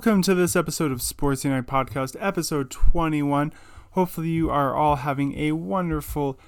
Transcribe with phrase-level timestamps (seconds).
[0.00, 3.52] Welcome to this episode of Sports United Podcast, episode 21.
[3.90, 6.40] Hopefully, you are all having a wonderful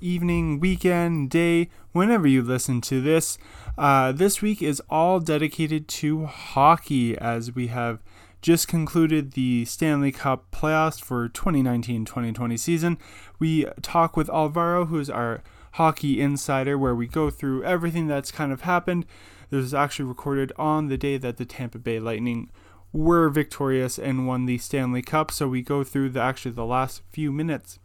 [0.00, 3.36] evening, weekend, day, whenever you listen to this.
[3.76, 8.02] Uh, this week is all dedicated to hockey as we have
[8.40, 12.96] just concluded the Stanley Cup playoffs for 2019 2020 season.
[13.38, 18.52] We talk with Alvaro, who's our hockey insider, where we go through everything that's kind
[18.52, 19.04] of happened.
[19.50, 22.48] This is actually recorded on the day that the Tampa Bay Lightning
[22.92, 25.30] were victorious and won the Stanley Cup.
[25.30, 27.78] So we go through the actually the last few minutes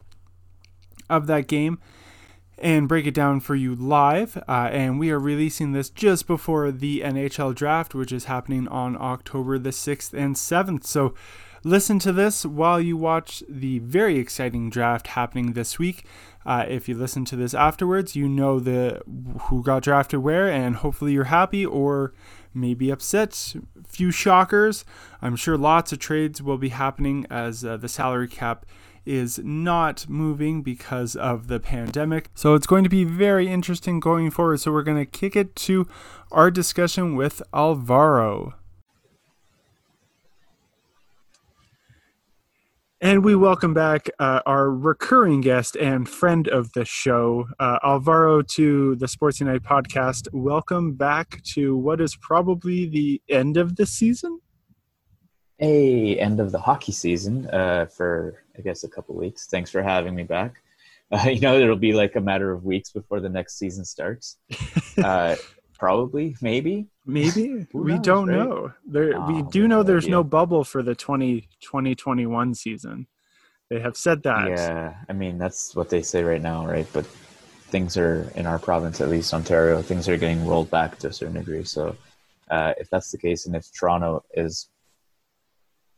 [1.09, 1.80] of that game
[2.58, 4.38] and break it down for you live.
[4.48, 8.95] Uh, and we are releasing this just before the NHL draft, which is happening on
[9.00, 10.86] October the 6th and 7th.
[10.86, 11.16] So
[11.64, 16.06] listen to this while you watch the very exciting draft happening this week.
[16.45, 19.02] Uh, if you listen to this afterwards, you know the
[19.44, 22.14] who got drafted where, and hopefully you're happy or
[22.53, 23.55] maybe upset.
[23.88, 24.85] Few shockers.
[25.21, 28.66] I'm sure lots of trades will be happening as uh, the salary cap
[29.05, 32.29] is not moving because of the pandemic.
[32.35, 34.59] So it's going to be very interesting going forward.
[34.59, 35.88] So we're going to kick it to
[36.31, 38.53] our discussion with Alvaro.
[43.03, 48.44] And we welcome back uh, our recurring guest and friend of the show, uh, Alvaro,
[48.44, 50.27] to the Sports United podcast.
[50.33, 54.39] Welcome back to what is probably the end of the season.
[55.57, 59.47] Hey, end of the hockey season uh, for I guess a couple weeks.
[59.47, 60.61] Thanks for having me back.
[61.11, 64.38] Uh, you know, it'll be like a matter of weeks before the next season starts.
[65.82, 68.38] Probably, maybe, maybe we knows, don't right?
[68.38, 68.72] know.
[68.86, 70.12] There, oh, we do know there's idea.
[70.12, 73.08] no bubble for the 20, 2021 season.
[73.68, 74.47] They have said that.
[74.50, 76.86] Yeah, I mean that's what they say right now, right?
[76.94, 77.08] But
[77.74, 81.14] things are in our province, at least Ontario, things are getting rolled back to a
[81.14, 81.64] certain degree.
[81.64, 81.96] So,
[82.52, 84.70] uh, if that's the case, and if Toronto is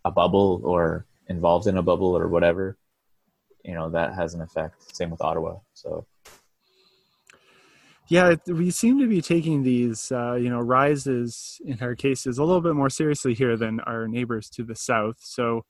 [0.05, 2.77] a bubble or involved in a bubble or whatever,
[3.65, 4.95] you know, that has an effect.
[4.95, 5.57] Same with Ottawa.
[5.73, 6.05] So,
[8.13, 12.43] yeah, we seem to be taking these, uh, you know, rises in our cases a
[12.43, 15.17] little bit more seriously here than our neighbors to the south.
[15.19, 15.65] So,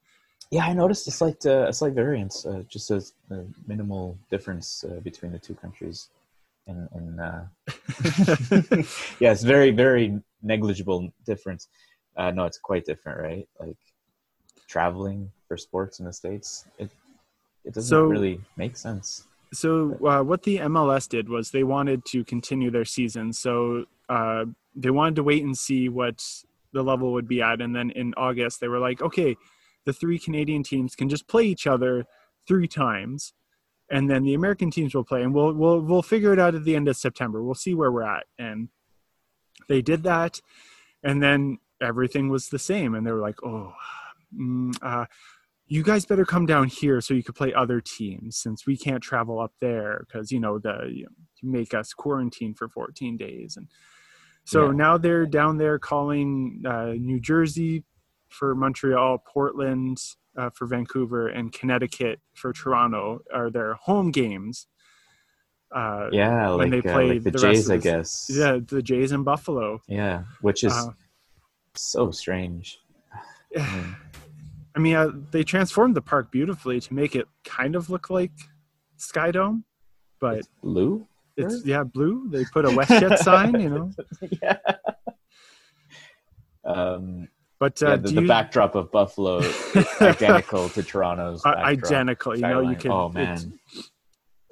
[0.52, 4.84] yeah, I noticed a slight, uh, a slight variance, uh, just a, a, minimal difference
[4.84, 6.10] uh, between the two countries.
[6.68, 7.44] And, and uh,
[9.22, 11.70] yeah, it's very, very negligible difference.
[12.18, 13.48] Uh, no, it's quite different, right?
[13.58, 13.78] Like
[14.68, 16.66] traveling for sports in the states.
[16.78, 16.90] It
[17.64, 19.28] it doesn't so, really make sense.
[19.54, 23.32] So uh, what the MLS did was they wanted to continue their season.
[23.34, 26.24] So uh, they wanted to wait and see what
[26.74, 29.36] the level would be at, and then in August they were like, okay,
[29.86, 32.06] the three Canadian teams can just play each other
[32.48, 33.34] three times,
[33.92, 36.64] and then the American teams will play, and we'll we'll we'll figure it out at
[36.64, 37.44] the end of September.
[37.44, 38.70] We'll see where we're at, and
[39.70, 40.42] they did that,
[41.04, 43.74] and then everything was the same, and they were like, oh
[44.36, 45.06] mm, uh,
[45.74, 49.02] you guys better come down here so you could play other teams since we can't
[49.02, 51.10] travel up there because you know the you, know,
[51.42, 53.68] you, make us quarantine for 14 days and
[54.46, 54.72] so yeah.
[54.74, 57.84] now they're down there calling uh, new jersey
[58.30, 59.98] for montreal portland
[60.38, 64.68] uh, for vancouver and connecticut for toronto are their home games
[65.76, 68.28] uh, yeah when like, they uh, play like the, the jays i guess.
[68.30, 69.82] yeah the jays in buffalo.
[69.88, 70.92] Yeah which is uh,
[71.76, 72.80] so strange.
[73.58, 73.96] I mean,
[74.76, 78.32] uh, they transformed the park beautifully to make it kind of look like
[78.98, 79.64] Skydome,
[80.20, 81.08] but it's blue.
[81.38, 82.30] It's yeah, blue.
[82.30, 83.92] They put a WestJet sign, you know.
[84.42, 84.58] Yeah.
[86.66, 87.28] Um,
[87.60, 88.28] but uh, yeah, the, the you...
[88.28, 89.42] backdrop of Buffalo
[90.02, 91.46] identical to Toronto's.
[91.46, 92.62] Uh, identical, you know.
[92.62, 92.92] You can.
[92.92, 93.54] Oh man,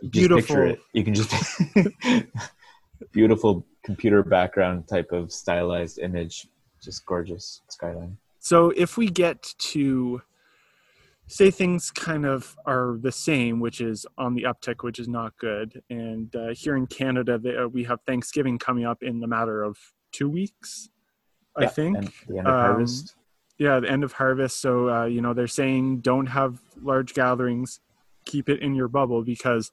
[0.02, 0.58] you beautiful.
[0.62, 0.80] It.
[0.94, 1.34] You can just
[3.12, 6.48] beautiful computer background type of stylized image,
[6.82, 8.18] just gorgeous skyline.
[8.42, 10.24] So if we get to
[11.28, 15.38] say things kind of are the same, which is on the uptick, which is not
[15.38, 19.28] good, and uh, here in Canada they, uh, we have Thanksgiving coming up in the
[19.28, 19.78] matter of
[20.12, 20.90] two weeks,
[21.60, 22.26] yeah, I think.
[22.28, 23.16] the end of um, harvest.
[23.60, 24.60] Yeah, the end of harvest.
[24.60, 27.80] So uh, you know they're saying don't have large gatherings,
[28.26, 29.72] keep it in your bubble because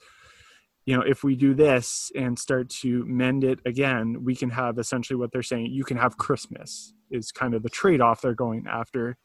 [0.89, 4.79] you know if we do this and start to mend it again, we can have
[4.79, 5.67] essentially what they're saying.
[5.67, 9.19] You can have Christmas is kind of the trade-off they're going after.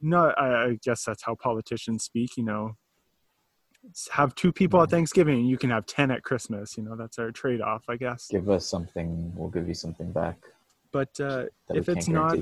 [0.00, 2.72] No I, guess that's how politicians speak you know.
[4.10, 7.30] Have two people at thanksgiving you can have 10 at christmas you know that's our
[7.30, 8.26] trade-off i guess.
[8.28, 10.38] Give us something we'll give you something back.
[10.90, 12.36] But uh, if it's not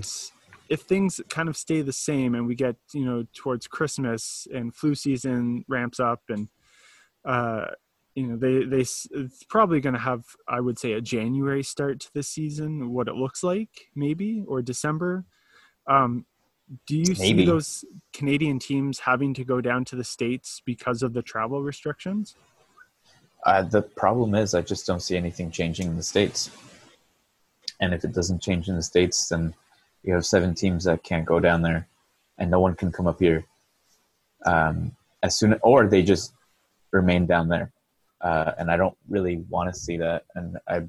[0.70, 4.74] if things kind of stay the same and we get you know towards christmas and
[4.74, 6.48] flu season ramps up and
[7.26, 7.66] uh,
[8.14, 11.98] you know they they it's probably going to have i would say a january start
[12.00, 15.24] to the season what it looks like maybe or december
[15.88, 16.24] um
[16.86, 17.42] Do you Maybe.
[17.42, 21.62] see those Canadian teams having to go down to the states because of the travel
[21.62, 22.36] restrictions?
[23.44, 26.50] Uh, the problem is, I just don't see anything changing in the states.
[27.80, 29.54] And if it doesn't change in the states, then
[30.02, 31.86] you have seven teams that can't go down there,
[32.38, 33.44] and no one can come up here.
[34.46, 36.32] Um, as soon, or they just
[36.92, 37.72] remain down there,
[38.24, 40.24] uh, and I don't really want to see that.
[40.34, 40.82] And I,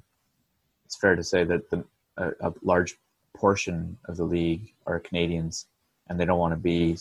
[0.86, 1.84] it's fair to say that the
[2.18, 2.98] a, a large
[3.36, 5.68] portion of the league are Canadians,
[6.08, 6.98] and they don't want to be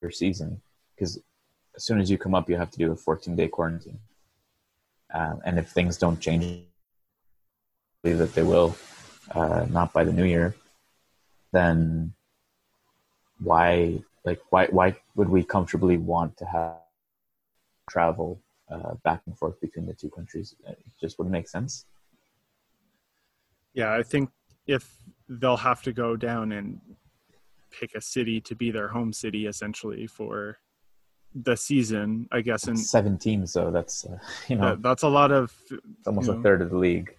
[0.00, 0.60] your season
[0.94, 1.18] because
[1.76, 3.98] as soon as you come up, you have to do a 14 day quarantine.
[5.12, 6.62] Um, and if things don't change,
[8.02, 8.76] believe that they will,
[9.32, 10.54] uh, not by the new year,
[11.52, 12.12] then
[13.42, 16.83] why, like, why, why would we comfortably want to have
[17.94, 18.40] travel
[18.70, 20.54] uh, back and forth between the two countries?
[20.66, 21.86] It just wouldn't make sense.
[23.74, 24.30] Yeah, I think
[24.66, 24.98] if
[25.28, 26.80] they'll have to go down and
[27.70, 30.58] pick a city to be their home city essentially for
[31.34, 35.08] the season, I guess, and Seven teams, though, that's, uh, you know, that, that's a
[35.08, 37.12] lot of it's almost you a know, third of the league.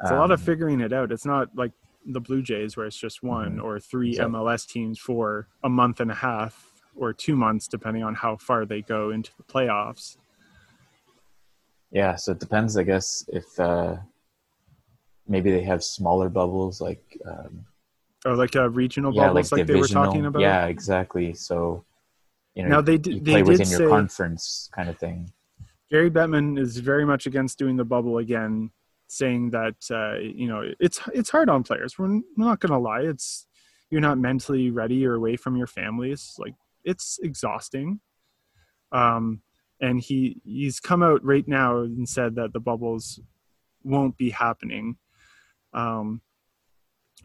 [0.00, 1.10] it's a lot of Um, figuring it out.
[1.10, 1.72] It's not like
[2.06, 3.64] the Blue Jays where it's just one Mhm.
[3.64, 4.30] or three Exactly.
[4.34, 8.64] MLS teams for a month and a half or two months, depending on how far
[8.64, 10.16] they go into the playoffs.
[11.90, 13.96] Yeah, so it depends, I guess, if uh,
[15.28, 17.64] maybe they have smaller bubbles, like um,
[18.24, 20.40] Or like a regional yeah, bubbles, like, they were talking about.
[20.42, 21.34] Yeah, exactly.
[21.34, 21.84] So
[22.54, 25.30] you know, Now, they you play they within say- your conference, kind of thing.
[25.90, 28.70] Gary Bettman is very much against doing the bubble again,
[29.06, 31.98] saying that uh, you know it's it's hard on players.
[31.98, 33.02] We're, we're not going to lie.
[33.02, 33.46] It's
[33.90, 36.34] you're not mentally ready or away from your families.
[36.38, 36.54] Like
[36.84, 38.00] it's exhausting.
[38.92, 39.42] Um,
[39.80, 43.20] and he he's come out right now and said that the bubbles
[43.82, 44.96] won't be happening.
[45.72, 46.22] Um,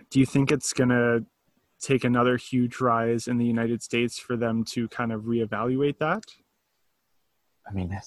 [0.10, 1.26] do you think it's to
[1.80, 6.24] take another huge rise in the United States for them to kind of reevaluate that?
[7.68, 7.98] I mean,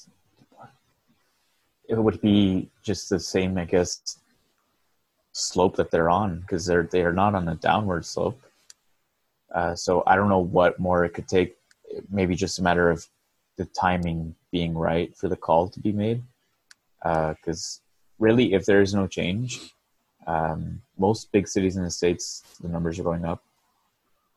[1.89, 4.19] it would be just the same, I guess,
[5.33, 8.41] slope that they're on because they're they are not on a downward slope.
[9.55, 11.57] Uh, so I don't know what more it could take.
[12.11, 13.07] Maybe just a matter of
[13.57, 16.23] the timing being right for the call to be made.
[17.03, 17.81] Because
[18.19, 19.61] really, if there is no change,
[20.27, 23.43] um, most big cities in the states, the numbers are going up.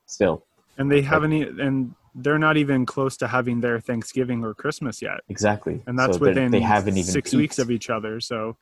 [0.07, 0.43] Still,
[0.77, 5.01] and they haven't e- and they're not even close to having their thanksgiving or christmas
[5.01, 7.39] yet exactly, and that's So within they haven't even six peaked.
[7.39, 8.55] weeks of each other so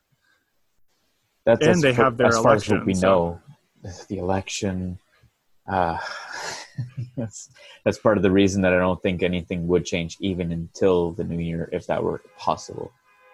[1.46, 3.08] That's, And they far- have their as far as what we so-
[3.84, 5.00] know, the election.
[5.68, 5.98] Uh,
[7.18, 7.50] that's
[7.84, 11.24] that's part of the reason that I don't think anything would change even until the
[11.24, 12.92] new year, if that were possible,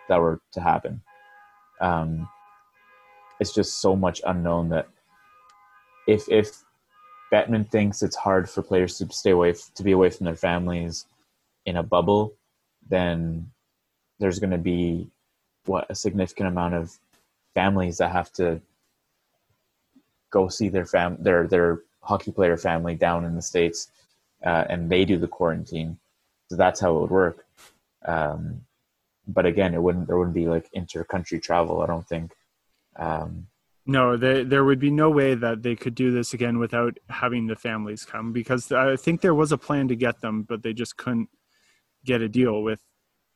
[0.07, 1.01] that were to happen.
[1.81, 2.27] Um,
[3.39, 4.87] it's just so much unknown that
[6.07, 6.63] if if
[7.31, 11.05] Bettman thinks it's hard for players to stay away to be away from their families
[11.65, 12.33] in a bubble,
[12.89, 13.49] then
[14.19, 15.09] there's going to be
[15.65, 16.97] what a significant amount of
[17.53, 18.61] families that have to
[20.31, 23.91] go see their fam their their hockey player family down in the states,
[24.45, 25.97] uh, and they do the quarantine.
[26.49, 27.45] So that's how it would work.
[28.05, 28.61] Um,
[29.27, 31.81] but again, it wouldn't there wouldn't be like inter-country travel.
[31.81, 32.33] I don't think.
[32.95, 33.47] Um,
[33.85, 37.47] no they, there would be no way that they could do this again without having
[37.47, 40.73] the families come because i think there was a plan to get them but they
[40.73, 41.29] just couldn't
[42.05, 42.79] get a deal with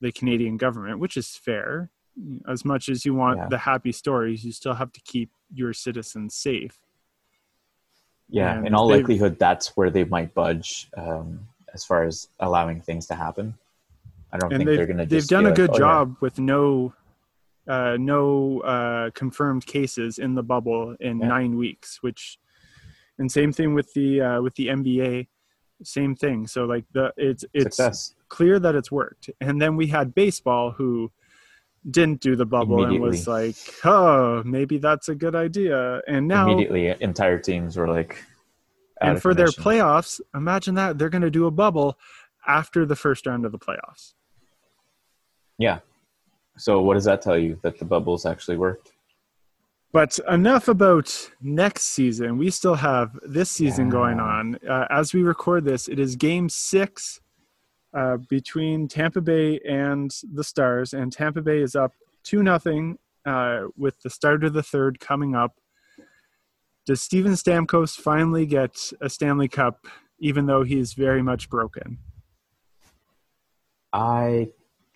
[0.02, 1.90] the canadian government which is fair
[2.48, 3.48] as much as you want Yeah.
[3.50, 6.80] the happy stories you still have to keep your citizens safe
[8.30, 13.06] yeah, in all likelihood, that's where they might budge um, as far as allowing things
[13.08, 13.56] to happen.
[14.32, 15.06] I don't think they're going to.
[15.06, 16.94] they've done a good job with no
[17.68, 21.28] uh, no uh, confirmed cases in the bubble in Yeah.
[21.28, 22.38] nine weeks which
[23.20, 25.28] and same thing with the uh, with the nba
[25.84, 28.16] same thing so like the it's it's Success.
[28.28, 31.12] clear that it's worked and then we had baseball who
[31.92, 36.46] didn't do the bubble and was like oh maybe that's a good idea and now
[36.50, 38.24] Immediately, entire teams were like.
[39.02, 41.98] and for their playoffs imagine that they're going to do a bubble
[42.48, 44.14] after the first round of the playoffs
[45.58, 45.80] Yeah.
[46.58, 47.60] So what does that tell you?
[47.64, 48.92] That the bubbles actually worked?
[49.92, 52.38] But enough about next season.
[52.38, 54.58] We still have this season going on.
[54.68, 57.22] Uh, as we record this, it is game six
[57.94, 63.68] uh, between Tampa Bay and the Stars, and Tampa Bay is up 2 nothing uh,
[63.78, 65.60] with the start of the third coming up.
[66.86, 69.88] Does Steven Stamkos finally get a Stanley Cup,
[70.20, 71.98] even though he's very much broken?
[73.94, 74.50] I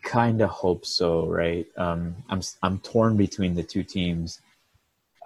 [0.04, 1.68] kind of hope so, right?
[1.77, 4.42] Um, I'm I'm torn between the two teams.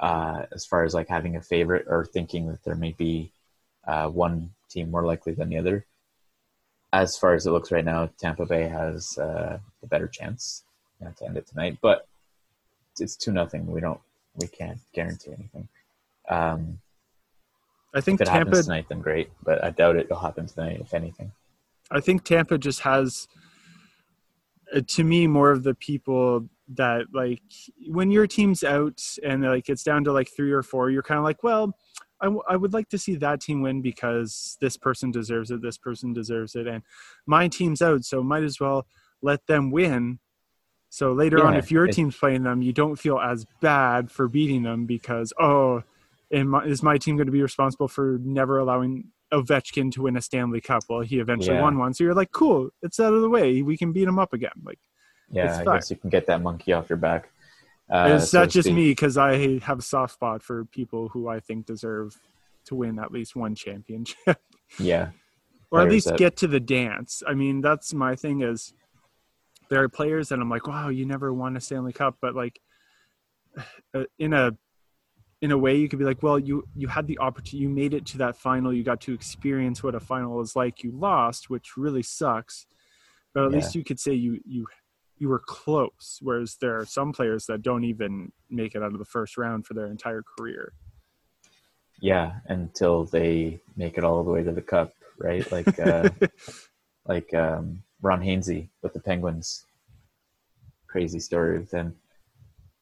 [0.01, 3.31] uh, as far as like having a favorite or thinking that there may be
[3.87, 5.85] uh, one team more likely than the other.
[6.93, 10.63] As far as it looks right now, Tampa Bay has uh, a better chance
[10.99, 12.07] not to end it tonight, but
[12.99, 13.65] it's two nothing.
[13.67, 13.99] We don't,
[14.35, 15.67] we can't guarantee anything.
[16.29, 16.79] Um,
[17.93, 20.47] I think if it Tampa happens tonight, then great, but I doubt it will happen
[20.47, 20.79] tonight.
[20.81, 21.31] If anything,
[21.89, 23.27] I think Tampa just has,
[24.73, 27.41] uh, to me, more of the people that like
[27.87, 31.17] when your team's out and like it's down to like three or four, you're kind
[31.17, 31.75] of like, well,
[32.21, 35.61] I, w- I would like to see that team win because this person deserves it,
[35.61, 36.83] this person deserves it, and
[37.25, 38.85] my team's out, so might as well
[39.21, 40.19] let them win.
[40.89, 44.27] So later Yeah, on, if your team's playing them, you don't feel as bad for
[44.27, 45.83] beating them because oh,
[46.31, 50.21] my, is my team going to be responsible for never allowing Ovechkin to win a
[50.21, 50.83] Stanley Cup?
[50.89, 51.63] Well, he eventually Yeah.
[51.63, 53.61] won one, so you're like, cool, it's out of the way.
[53.61, 54.51] We can beat him up again.
[54.63, 54.79] Like,
[55.31, 57.29] yeah, I guess you can get that monkey off your back.
[57.91, 61.27] Uh, is so to just me because I have a soft spot for people who
[61.27, 62.19] I think deserve
[62.65, 64.37] to win at least one championship,
[64.79, 65.09] Yeah,
[65.71, 67.21] or at least that- get to the dance.
[67.27, 68.41] I mean, that's my thing.
[68.41, 68.73] Is
[69.69, 72.59] there are players that I'm like, wow, you never won a Stanley Cup, but like
[73.93, 74.51] uh, in a
[75.41, 77.93] in a way, you could be like, well, you you had the opportunity, you made
[77.93, 80.83] it to that final, you got to experience what a final is like.
[80.83, 82.67] You lost, which really sucks,
[83.33, 83.57] but at Yeah.
[83.57, 84.67] least you could say you you
[85.21, 86.17] you were close.
[86.21, 89.67] Whereas there are some players that don't even make it out of the first round
[89.67, 90.73] for their entire career.
[92.01, 95.49] yeah, until they make it all the way to the cup, right?
[95.51, 96.09] Like, uh,
[97.05, 99.63] like um, Ron Hainsey with the Penguins.
[100.87, 101.95] Crazy story with him.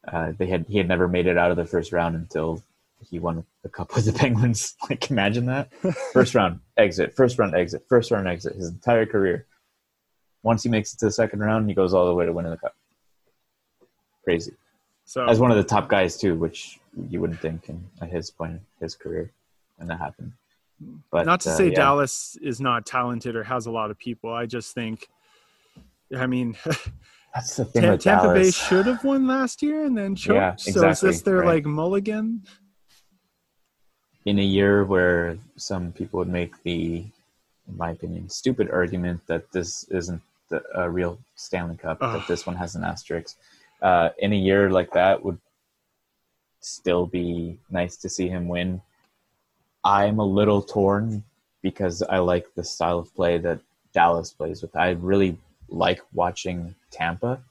[0.08, 2.64] Uh, they had he had never made it out of the first round until
[3.02, 4.76] he won the cup with the Penguins.
[4.90, 5.72] Like, imagine that
[6.14, 8.56] first round exit, first round exit, first round exit.
[8.56, 9.46] His entire career.
[10.44, 12.52] Once he makes it to the second round, he goes all the way to winning
[12.52, 12.76] the cup.
[14.24, 14.54] Crazy.
[15.06, 16.80] So As one of the top guys too, which
[17.10, 19.32] you wouldn't think in, at his point in his career
[19.78, 20.34] when that happened.
[21.12, 21.76] But not to uh, say yeah.
[21.76, 24.32] Dallas is not talented or has a lot of people.
[24.32, 25.08] I just think,
[26.16, 26.56] I mean,
[27.34, 30.36] That's the thing with Tampa Bay should have won last year and then choked.
[30.36, 31.56] Yeah, So is this their right.
[31.56, 32.44] like mulligan?
[34.26, 37.06] in a year where some people would make the,
[37.68, 42.20] in my opinion, stupid argument that this isn't the, a real Stanley Cup, Ugh.
[42.20, 43.38] that this one has an asterisk.
[43.82, 45.40] Uh, in a year like that, would
[46.60, 48.82] still be nice to see him win.
[49.84, 51.24] I'm a little torn
[51.62, 53.60] because I like the style of play that
[53.94, 54.76] Dallas plays with.
[54.76, 55.38] I really
[55.70, 57.42] like watching Tampa,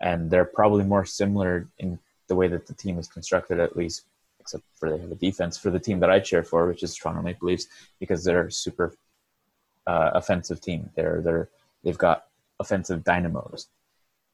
[0.00, 4.04] and they're probably more similar in the way that the team is constructed, at least,
[4.38, 6.94] except for they have a defense for the team that I cheer for, which is
[6.94, 7.66] Toronto Maple Leafs,
[7.98, 8.94] because they're a super
[9.86, 10.90] uh, offensive team.
[10.94, 11.48] They're they're
[11.82, 12.26] they've got
[12.58, 13.68] offensive dynamos.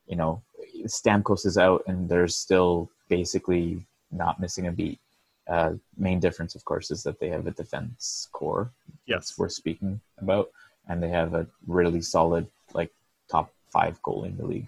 [0.07, 0.43] You know,
[0.87, 5.01] Stamkos is out, and they're still basically not missing a beat.
[5.49, 8.73] Uh, main difference, of course, is that they have a defense core
[9.07, 9.35] Yes.
[9.39, 10.51] we're speaking about,
[10.89, 12.93] and they have a really solid, like
[13.31, 14.67] top five goalie in the league.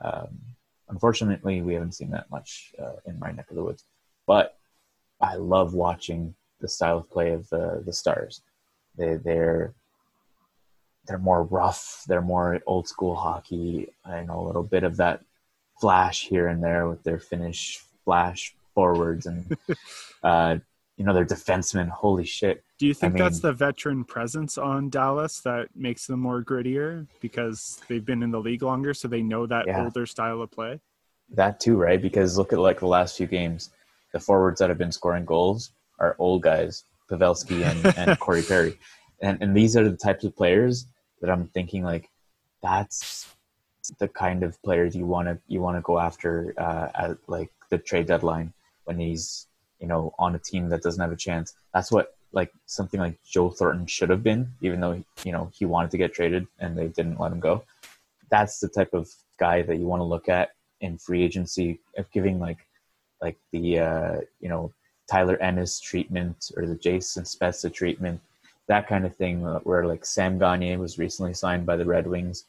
[0.00, 0.38] Um,
[0.88, 3.84] unfortunately, we haven't seen that much uh, in my neck of the woods,
[4.26, 4.56] but
[5.20, 8.42] I love watching the style of play of the the Stars.
[8.96, 9.74] They they're
[11.06, 12.04] they're more rough.
[12.08, 13.88] They're more old school hockey.
[14.04, 15.20] I know a little bit of that
[15.80, 19.56] flash here and there with their Finnish flash forwards and
[20.22, 20.58] uh,
[20.96, 21.88] you know their defensemen.
[21.88, 22.64] Holy shit!
[22.78, 27.06] Do you think I that's the veteran presence on Dallas that makes them more grittier
[27.20, 29.82] because they've been in the league longer, so they know that Yeah.
[29.84, 30.80] older style of play?
[31.30, 32.00] That too, right?
[32.00, 33.70] Because look at like the last few games,
[34.12, 38.78] the forwards that have been scoring goals are old guys, Pavelski and, and Corey Perry,
[39.20, 40.86] and and these are the types of players
[41.24, 42.10] that I'm thinking like
[42.62, 43.34] that's
[43.98, 47.50] the kind of players you want to you want to go after uh, at like
[47.70, 48.52] the trade deadline
[48.84, 49.46] when he's
[49.80, 51.54] you know on a team that doesn't have a chance.
[51.72, 55.64] That's what like something like Joe Thornton should have been, even though you know he
[55.64, 57.64] wanted to get traded and they didn't let him go.
[58.28, 60.50] That's the type of guy that you want to look at
[60.82, 62.66] in free agency of giving like
[63.22, 64.72] like the uh, you know
[65.10, 68.20] Tyler Ennis treatment or the Jason Spezza treatment,
[68.68, 69.46] that kind of thing.
[69.46, 72.44] uh, Where like Sam Gagner was recently signed by the Red Wings.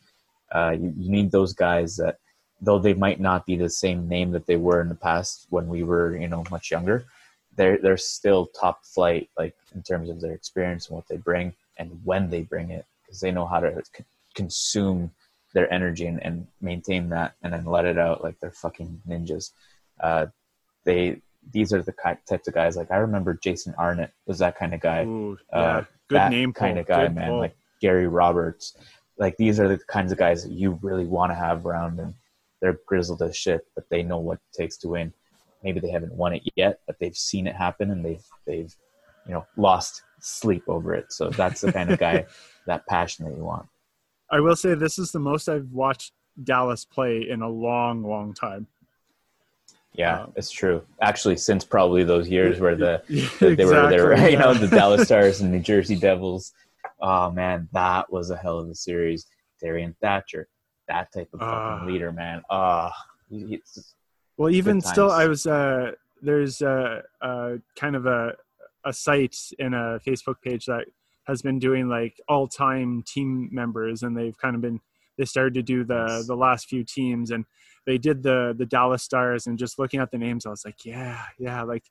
[0.53, 2.17] Uh, you, you need those guys that,
[2.61, 5.67] though they might not be the same name that they were in the past when
[5.67, 7.05] we were you know much younger,
[7.55, 11.53] they're they're still top flight like in terms of their experience and what they bring
[11.77, 14.03] and when they bring it because they know how to c-
[14.33, 15.11] consume
[15.53, 19.51] their energy and, and maintain that and then let it out like they're fucking ninjas.
[19.99, 20.25] Uh,
[20.83, 21.21] they
[21.51, 21.93] these are the
[22.27, 25.03] types of guys like I remember Jason Arnott was that kind of guy.
[25.03, 25.83] Ooh, uh.
[26.07, 27.37] Good that name, kind of guy, Good man.
[27.37, 28.77] Like Gary Roberts.
[29.17, 32.13] Like these are the kinds of guys that you really want to have around, and
[32.61, 35.13] they're grizzled as shit, but they know what it takes to win.
[35.63, 38.75] maybe they haven't won it yet, but they've seen it happen and they've they've
[39.25, 41.11] you know lost sleep over it.
[41.11, 42.25] So that's the kind of guy
[42.67, 43.67] that passion that you want.
[44.29, 48.33] I will say this is the most I've watched Dallas play in a long, long
[48.33, 48.67] time.
[49.97, 50.83] Yeah, Um, it's true.
[51.01, 54.53] Actually, since probably those years where the Yeah, that they were there, exactly, you know,
[54.53, 56.53] the Dallas Stars and New Jersey Devils.
[57.01, 59.25] Oh man, that was a hell of a series.
[59.63, 60.47] Derian Hatcher,
[60.87, 61.77] that type of Ah.
[61.79, 62.41] fucking leader, man.
[62.49, 62.93] Ah,
[64.37, 65.11] Well, even still.
[65.11, 68.33] I was uh, there's a, a kind of a
[68.83, 70.85] a site in a Facebook page that
[71.25, 74.79] has been doing like all time team members, and they've kind of been
[75.17, 77.45] they started to do the the last few teams, and
[77.85, 80.85] they did the the Dallas Stars, and just looking at the names, I was like,
[80.85, 81.83] yeah, yeah, like.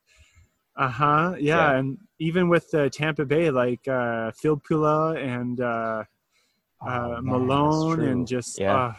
[0.76, 1.34] Uh huh.
[1.38, 1.70] Yeah.
[1.70, 1.78] Yeah.
[1.78, 6.02] and even with the Tampa Bay, like uh, Phil Pula and uh,
[6.82, 8.74] oh, uh, man, Malone, and just yeah.
[8.74, 8.94] uh,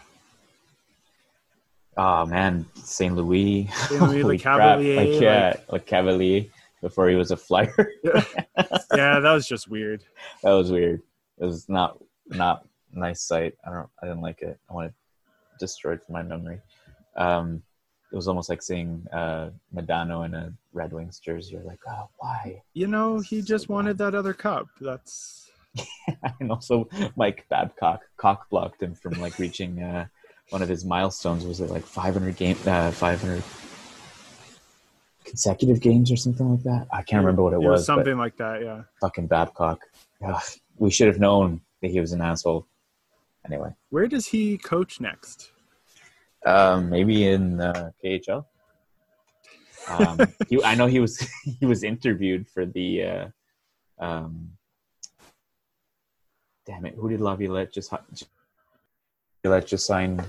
[1.98, 3.16] Oh man, St.
[3.16, 3.70] Louis.
[3.74, 4.02] St.
[4.02, 4.38] Louis, Le.
[4.38, 6.46] Cavalier, Like yeah, like Cavalier
[6.82, 7.90] before he was a flyer.
[8.04, 10.04] yeah, that was just weird.
[10.44, 11.02] that was weird.
[11.40, 11.98] It was not
[12.28, 13.54] not nice sight.
[13.66, 14.60] I don't I didn't like it.
[14.70, 14.94] I want it
[15.60, 16.60] destroyed from my memory.
[17.16, 17.64] Um
[18.12, 21.54] it was almost like seeing uh Modano in a Red Wings jersey.
[21.54, 22.62] You're like, oh why?
[22.74, 24.68] You know, he So just wanted that other cup.
[24.80, 25.50] That's
[26.40, 30.06] and also Mike Babcock cock blocked him from like reaching uh
[30.50, 31.46] one of his milestones.
[31.46, 33.44] Was it like 500 game uh 500
[35.26, 36.88] consecutive games or something like that?
[36.94, 37.80] I can't remember what it, it was.
[37.80, 38.62] was something like that.
[38.62, 38.84] Yeah.
[39.02, 39.82] Fucking Babcock.
[40.26, 40.42] Ugh,
[40.78, 42.68] we should have known that he was an asshole.
[43.46, 43.70] Anyway.
[43.90, 45.52] Where does he coach next?
[46.46, 48.46] Um, maybe in uh, KHL.
[49.88, 51.20] Um, he, I know he was
[51.60, 53.04] he was interviewed for the.
[53.04, 53.28] Uh,
[54.00, 54.52] um,
[56.66, 56.96] damn it!
[56.96, 57.94] Who did Laviolette just?
[59.44, 60.24] Laviolette just signed.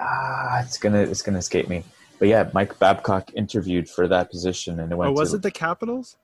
[0.00, 1.84] Ah, it's gonna it's gonna escape me.
[2.18, 5.10] But yeah, Mike Babcock interviewed for that position, and it went.
[5.10, 6.16] Oh, was to, it the Capitals?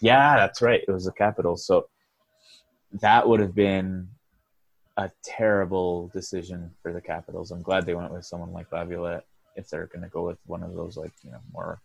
[0.00, 0.80] Yeah, that's right.
[0.86, 1.66] It was the Capitals.
[1.66, 1.88] So
[3.00, 4.08] that would have been
[5.00, 7.50] a terrible decision for the Capitals.
[7.50, 9.24] I'm glad they went with someone like Laviolette
[9.56, 11.80] if they're going to go with one of those like you know more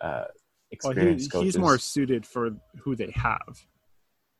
[0.00, 0.28] uh, Well,
[0.70, 1.54] he, experienced coaches.
[1.54, 3.54] he's more suited for who they have.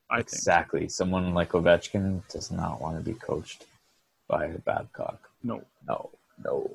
[0.09, 0.33] I think.
[0.33, 0.89] exactly.
[0.89, 3.65] Someone like Ovechkin does not want to be coached
[4.27, 5.29] by Babcock.
[5.43, 6.09] No, No,
[6.43, 6.69] no.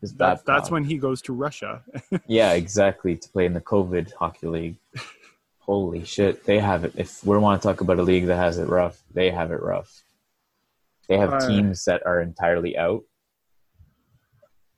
[0.00, 0.46] His that's, Babcock.
[0.46, 1.82] that's when he goes to Russia.
[2.28, 3.16] Yeah, exactly.
[3.16, 4.76] To play in the COVID hockey league.
[5.60, 6.92] Holy shit, they have it.
[6.96, 9.60] If we want to talk about a league that has it rough, they have it
[9.62, 10.02] rough.
[11.08, 13.02] They have teams that are entirely out.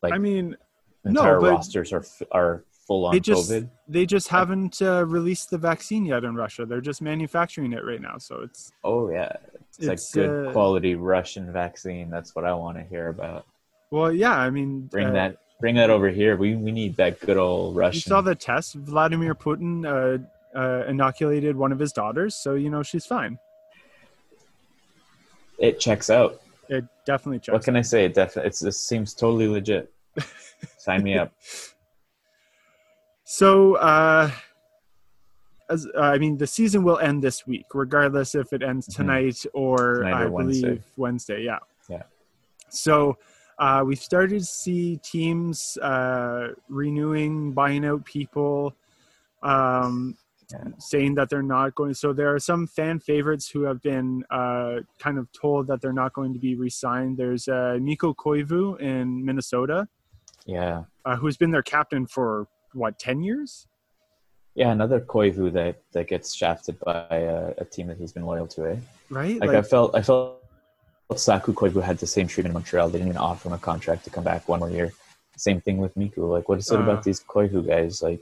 [0.02, 0.56] Like I mean,
[1.04, 3.68] no, entire but rosters are are full on they just COVID.
[3.88, 6.64] they just haven't uh, released the vaccine yet in Russia.
[6.64, 9.32] They're just manufacturing it right now, so it's Oh yeah,
[9.78, 12.10] it's, like good uh, quality Russian vaccine.
[12.10, 13.46] That's what I want to hear about.
[13.90, 14.36] well, yeah.
[14.36, 16.36] I mean, Bring uh, that, bring that over here.
[16.36, 17.96] We we need that good old Russian.
[17.96, 18.74] You saw the test.
[18.74, 23.38] Vladimir Putin uh, uh, inoculated one of his daughters, so you know she's fine.
[25.60, 26.40] It checks out.
[26.68, 27.48] It definitely checks.
[27.50, 27.52] Out.
[27.54, 28.04] What can I say?
[28.06, 28.48] It definitely.
[28.48, 29.92] It seems totally legit.
[30.78, 31.32] Sign me up.
[33.24, 34.30] So, uh,
[35.68, 38.96] as uh, I mean, the season will end this week, regardless if it ends Mhm.
[38.96, 40.66] tonight or Tonight I or Wednesday.
[40.68, 41.42] believe Wednesday.
[41.44, 41.58] Yeah.
[41.88, 42.02] Yeah.
[42.70, 43.16] So
[43.58, 48.74] uh, we've started to see teams uh, renewing, buying out people,
[49.42, 50.16] um.
[50.78, 51.94] Saying that they're not going.
[51.94, 55.92] So there are some fan favorites who have been uh, kind of told that they're
[55.92, 57.16] not going to be re-signed.
[57.16, 59.86] There's uh, Mikko Koivu in Minnesota,
[60.46, 60.84] Yeah.
[61.04, 63.66] uh, who's been their captain for what ten years.
[64.54, 68.46] Yeah, another Koivu that, that gets shafted by a, a team that he's been loyal
[68.48, 68.76] to, eh?
[69.08, 69.38] Right?
[69.40, 70.42] Like, I felt I felt
[71.14, 72.88] Saku Koivu had the same treatment in Montreal.
[72.88, 74.92] They didn't even offer him a contract to come back one more year.
[75.36, 76.26] Same thing with Mikko.
[76.26, 76.82] Like, what is it Uh.
[76.82, 78.02] about these Koivu guys?
[78.02, 78.20] Like,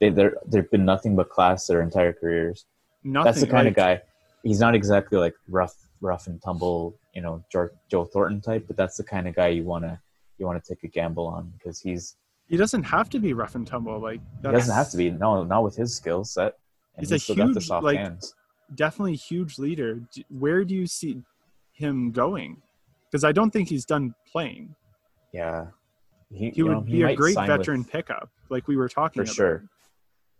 [0.00, 0.10] they
[0.46, 2.66] they've been nothing but class their entire careers.
[3.04, 3.24] nothing.
[3.24, 4.02] That's the kind like, of guy.
[4.42, 8.76] He's not exactly like rough rough and tumble, you know, Joe, Joe Thornton type, but
[8.76, 10.00] that's the kind of guy you wanna
[10.38, 12.16] you wanna take a gamble on because he's
[12.48, 13.98] He doesn't have to be rough and tumble.
[13.98, 16.58] Like he doesn't have to be no not with his skill set.
[16.96, 18.34] And He's he's, a still got the huge, like, hands.
[18.74, 20.00] Definitely huge leader.
[20.30, 21.22] Where do you see
[21.72, 22.62] him going?
[23.10, 24.74] Because I don't think he's done playing.
[25.32, 25.66] Yeah,
[26.32, 29.20] he, He would know, be a great sign with- veteran pickup, like we were talking
[29.24, 29.34] for about.
[29.34, 29.64] sure.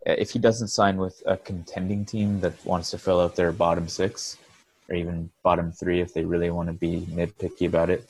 [0.06, 3.52] Uh, If he doesn't sign with a contending team that wants to fill out their
[3.52, 4.38] bottom six,
[4.88, 8.08] or even bottom three, if they really want to be nitpicky about it,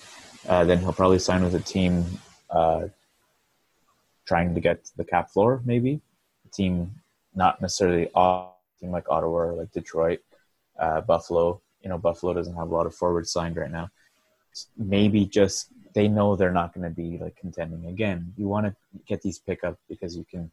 [0.49, 2.05] uh, then he'll probably sign with a team
[2.51, 2.83] uh,
[4.27, 6.01] trying to get the cap floor, maybe
[6.45, 6.91] a team
[7.35, 8.47] not necessarily a
[8.81, 10.21] team like Ottawa or like Detroit,
[10.79, 11.61] uh, Buffalo.
[11.83, 13.91] You know, Buffalo doesn't have a lot of forwards signed right now.
[14.77, 18.33] Maybe just they know they're not going to be like contending again.
[18.37, 18.75] You want to
[19.07, 20.51] get these pickups because you can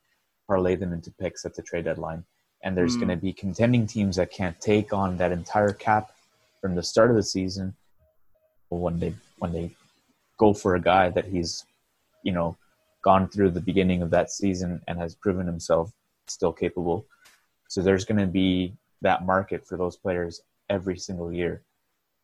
[0.47, 2.25] parlay them into picks at the trade deadline.
[2.63, 2.99] And there's Mm.
[3.01, 6.12] going to be contending teams that can't take on that entire cap
[6.62, 7.75] from the start of the season.
[8.69, 9.75] When they when they
[10.39, 11.65] go for a guy that he's,
[12.23, 12.58] you know,
[13.03, 15.91] gone through the beginning of that season and has proven himself
[16.27, 17.06] still capable.
[17.67, 21.62] So there's going to be that market for those players every single year.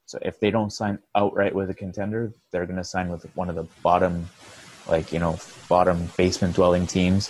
[0.06, 3.50] So if they don't sign outright with a contender, they're going to sign with one
[3.50, 4.28] of the bottom,
[4.88, 7.30] like you know, bottom basement dwelling teams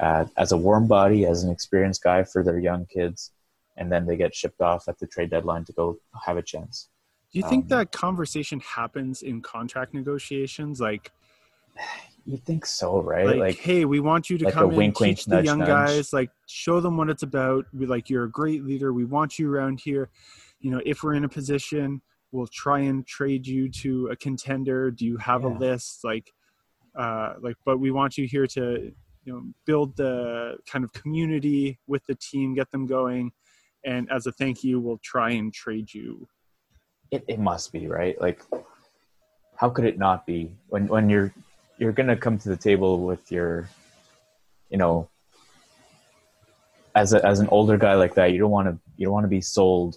[0.00, 3.32] uh, as a warm body, as an experienced guy for their young kids,
[3.76, 6.88] and then they get shipped off at the trade deadline to go have a chance.
[7.32, 10.80] Do you think Um, that conversation happens in contract negotiations?
[10.80, 11.12] Like,
[12.26, 13.26] You think so, right?
[13.26, 15.60] like, Like, hey, we want you to like come in, wink, wink, the nudge, young
[15.60, 15.68] nudge.
[15.68, 17.66] guys, like, show them what it's about.
[17.72, 18.92] We like, you're a great leader.
[18.92, 20.10] We want you around here.
[20.60, 24.90] You know, if we're in a position, we'll try and trade you to a contender.
[24.90, 26.04] Do you have a list?
[26.04, 26.32] Like,
[26.94, 28.92] uh, like, but we want you here to,
[29.30, 33.30] you know, build the kind of community with the team, get them going,
[33.84, 36.26] and as a thank you, we'll try and trade you.
[37.10, 38.20] it, it must be right.
[38.20, 38.42] Like,
[39.56, 41.32] how could it not be when when you're
[41.78, 43.68] you're gonna come to the table with your,
[44.70, 45.08] you know,
[46.94, 49.24] as a, as an older guy like that, you don't want to you don't want
[49.24, 49.96] to be sold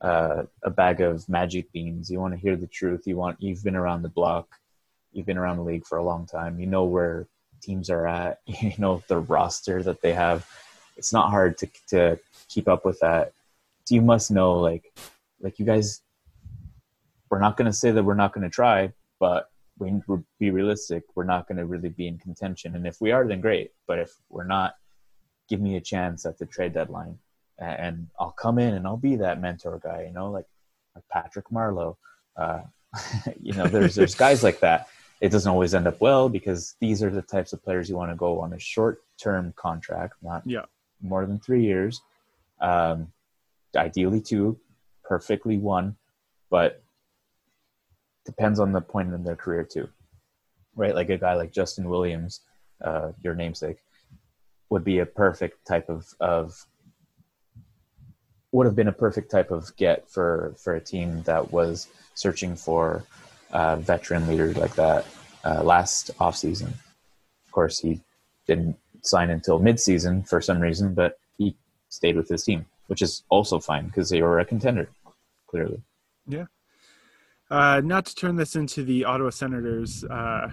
[0.00, 2.10] uh, a bag of magic beans.
[2.10, 3.06] You want to hear the truth.
[3.06, 4.48] You want you've been around the block,
[5.12, 6.60] you've been around the league for a long time.
[6.60, 7.28] You know where
[7.60, 8.40] teams are at.
[8.46, 10.46] You know the roster that they have.
[10.96, 12.18] It's not hard to to
[12.48, 13.32] keep up with that.
[13.84, 14.92] So you must know like
[15.40, 16.02] like you guys.
[17.30, 19.92] We're not going to say that we're not going to try, but we
[20.40, 21.04] be realistic.
[21.14, 23.70] We're not going to really be in contention, and if we are, then great.
[23.86, 24.74] But if we're not,
[25.48, 27.18] give me a chance at the trade deadline
[27.60, 30.46] and I'll come in and I'll be that mentor guy, you know, like,
[30.94, 31.96] like Patrick Marleau.
[32.36, 32.60] Uh,
[33.40, 34.88] you know, there's there's guys like that.
[35.20, 38.10] It doesn't always end up well because these are the types of players you want
[38.10, 40.64] to go on a short term contract, not Yeah.
[41.02, 42.00] more than three years.
[42.60, 43.12] Um,
[43.76, 44.58] ideally two,
[45.04, 45.96] perfectly one,
[46.48, 46.82] but
[48.24, 49.88] depends on the point in their career too,
[50.74, 50.94] right?
[50.94, 52.40] Like a guy like Justin Williams,
[52.82, 53.78] uh, your namesake,
[54.70, 56.66] would be a perfect type of of
[58.52, 62.56] would have been a perfect type of get for for a team that was searching
[62.56, 63.04] for
[63.52, 65.06] a veteran leader like that
[65.44, 66.68] uh, last offseason.
[66.68, 68.00] Of course, he
[68.46, 71.56] didn't sign until midseason for some reason, but he
[71.88, 74.88] stayed with his team, which is also fine because they were a contender,
[75.46, 75.82] clearly.
[76.26, 76.46] Yeah.
[77.50, 80.50] Uh, not to turn this into the Ottawa Senators uh,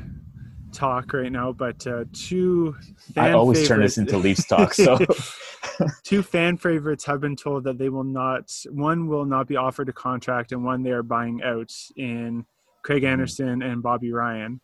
[0.72, 2.76] talk right now, but uh, two.
[3.16, 4.98] I always turn this into Leafs talk, so
[6.04, 8.52] two fan favorites have been told that they will not.
[8.72, 12.46] One will not be offered a contract, and one they are buying out in
[12.88, 13.12] Craig Mm-hmm.
[13.12, 14.62] Anderson and Bobby Ryan.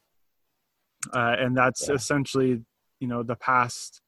[1.14, 1.96] Uh, and that's Yeah.
[1.96, 2.62] essentially,
[3.02, 4.00] you know, the past.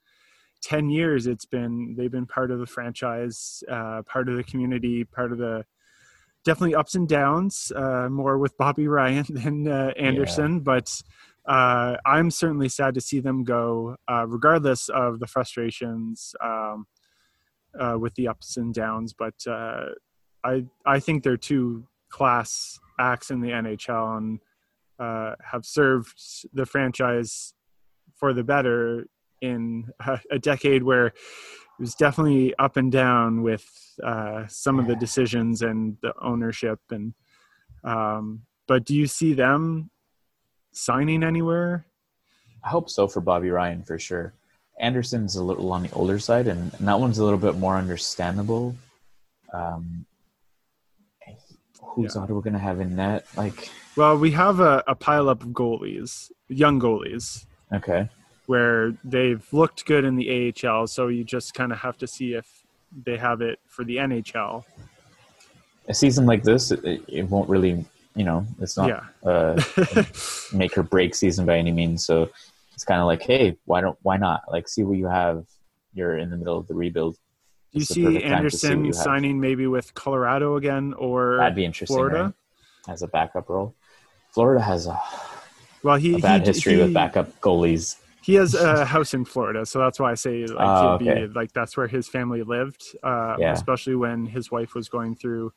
[0.64, 5.04] 10 years it's been they've been part of the franchise uh, part of the community
[5.04, 5.64] part of the
[6.44, 10.90] definitely ups and downs uh, more with bobby ryan than uh, anderson but
[11.46, 16.88] uh, i'm certainly sad to see them go uh, regardless of the frustrations um,
[17.80, 19.90] uh, with the ups and downs but uh,
[20.44, 24.40] i i think they're two class acts in the nhl and
[24.98, 26.18] uh, have served
[26.54, 27.54] the franchise
[28.16, 29.06] for the better
[29.42, 31.14] in a, a decade where it
[31.80, 33.66] was definitely up and down with
[34.04, 37.14] uh, some of the decisions and the ownership and
[37.84, 39.90] um, but do you see them
[40.72, 41.86] signing anywhere
[42.66, 44.34] I hope so for Bobby Ryan for sure.
[44.80, 47.78] Anderson's a little on the older side, and, and that one's a little bit more
[47.78, 48.76] understandable.
[49.54, 50.06] Um,
[51.96, 52.22] who's Yeah.
[52.22, 53.26] Ottawa going to have in net?
[53.36, 58.10] Like, well we have a, a pile up of goalies young goalies okay,
[58.46, 62.34] where they've looked good in the AHL so you just kind of have to see
[62.34, 62.64] if
[63.06, 64.64] they have it for the NHL
[65.88, 69.62] a season like this, it, it won't really, you know, it's not yeah uh,
[70.54, 72.06] make or break season by any means.
[72.06, 72.30] So
[72.74, 74.44] it's kind of like, hey, why don't, why not?
[74.50, 75.46] Like, see what you have.
[75.94, 77.18] You're in the middle of the rebuild.
[77.76, 82.24] Do you see Anderson you signing maybe with Colorado again or That'd be interesting, Florida?
[82.24, 82.34] right?
[82.88, 83.76] As a backup role.
[84.32, 84.98] Florida has a,
[85.84, 87.98] Well, he a bad he, history he, with backup goalies.
[88.22, 91.28] He has a house in Florida, so that's why I say like Oh, he'd be
[91.28, 93.52] like that's where his family lived, uh, Yeah.
[93.52, 95.52] especially when his wife was going through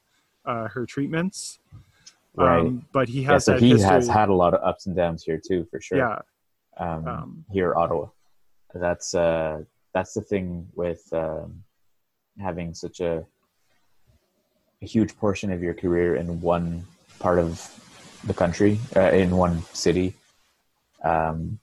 [0.44, 1.60] uh, her treatments.
[2.34, 2.64] Right.
[2.64, 3.88] Um, but he Yeah, has so he history.
[3.88, 5.98] has had a lot of ups and downs here too, for sure.
[5.98, 6.18] Yeah,
[6.78, 8.06] um, Um, here Ottawa.
[8.74, 9.62] That's uh,
[9.94, 11.62] that's the thing with um,
[12.40, 13.24] having such a,
[14.82, 16.84] a huge portion of your career in one
[17.18, 17.62] part of
[18.24, 20.14] the country uh, in one city,
[21.04, 21.58] um,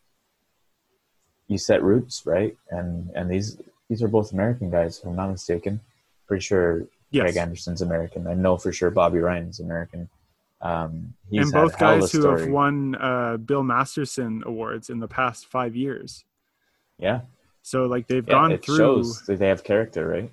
[1.48, 2.56] you set roots, right?
[2.70, 3.58] And and these
[3.90, 5.80] these are both American guys, if I'm not mistaken.
[6.28, 7.22] Pretty sure Yes.
[7.24, 8.28] Greg Anderson's American.
[8.28, 10.10] I know for sure Bobby Ryan's American.
[10.60, 14.90] Um, he's and both hell of a guys who have won uh, Bill Masterton awards
[14.90, 16.26] in the past five years.
[16.98, 17.22] Yeah,
[17.62, 20.32] So like they've yeah gone it through, shows that they have character, right?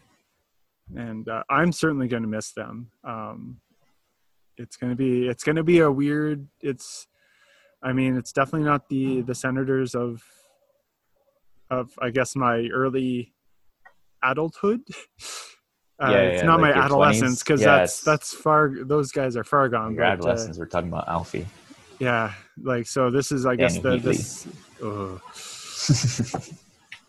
[0.96, 2.90] And uh, I'm certainly going to miss them.
[3.04, 3.60] Um,
[4.58, 6.46] it's gonna be it's gonna be a weird.
[6.60, 7.06] It's,
[7.82, 10.22] I mean, it's definitely not the the Senators of,
[11.70, 13.32] of I guess my early
[14.22, 14.80] adulthood.
[16.02, 18.72] Uh, Yeah, it's yeah, not like my adolescence because Yeah, that's that's far.
[18.82, 19.94] Those guys are far gone.
[19.94, 21.46] Your but, uh, we're talking about Alfie.
[22.00, 23.08] Yeah, like so.
[23.08, 24.02] This is, I guess, the Heatley.
[24.02, 24.48] this.
[26.42, 26.58] ugh.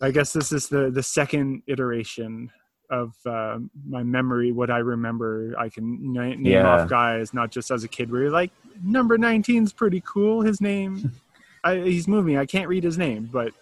[0.00, 2.52] I guess this is the the second iteration
[2.90, 4.52] of uh, my memory.
[4.52, 6.68] What I remember, I can na- name Yeah.
[6.82, 8.10] off guys, not just as a kid.
[8.10, 8.50] Where you're like,
[8.82, 10.42] number 19's pretty cool.
[10.42, 11.12] His name,
[11.64, 12.36] I, he's moving.
[12.36, 13.52] I can't read his name, but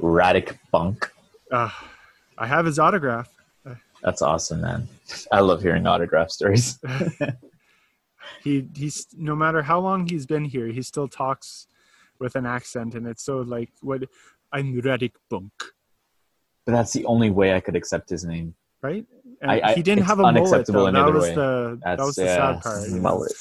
[0.00, 1.10] Radek Bonk.
[1.52, 1.70] uh,
[2.36, 3.28] I have his autograph.
[4.02, 4.88] That's awesome, man.
[5.32, 6.78] I love hearing autograph stories.
[8.44, 11.66] He he's no matter how long he's been here, he still talks
[12.20, 14.04] with an accent, and it's so like what
[14.52, 15.50] I'm Radic Bunk.
[16.68, 18.54] But that's the only way I could accept his name.
[18.82, 19.06] right?
[19.40, 20.36] And I- I- he didn't have a mullet.
[20.36, 20.86] unacceptable Though.
[20.88, 21.34] any That was way.
[21.34, 22.90] the That's that was the yeah, sad part.
[23.08, 23.32] mullet.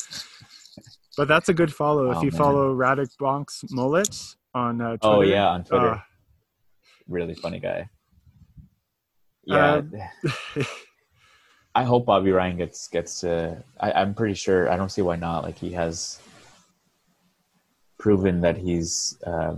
[1.18, 2.38] But that's a good follow if Oh, you man.
[2.38, 4.16] follow Radek Bonk's mullet
[4.54, 5.00] on uh, Twitter.
[5.04, 5.90] Oh yeah, on Twitter.
[5.90, 6.00] uh,
[7.10, 7.90] really funny guy.
[9.44, 9.82] Yeah.
[10.56, 10.64] Uh,
[11.76, 13.62] I hope Bobby Ryan gets gets to.
[13.80, 14.70] I, I'm pretty sure.
[14.72, 15.44] I don't see why not.
[15.44, 16.20] Like he has
[18.00, 19.56] proven that he's uh,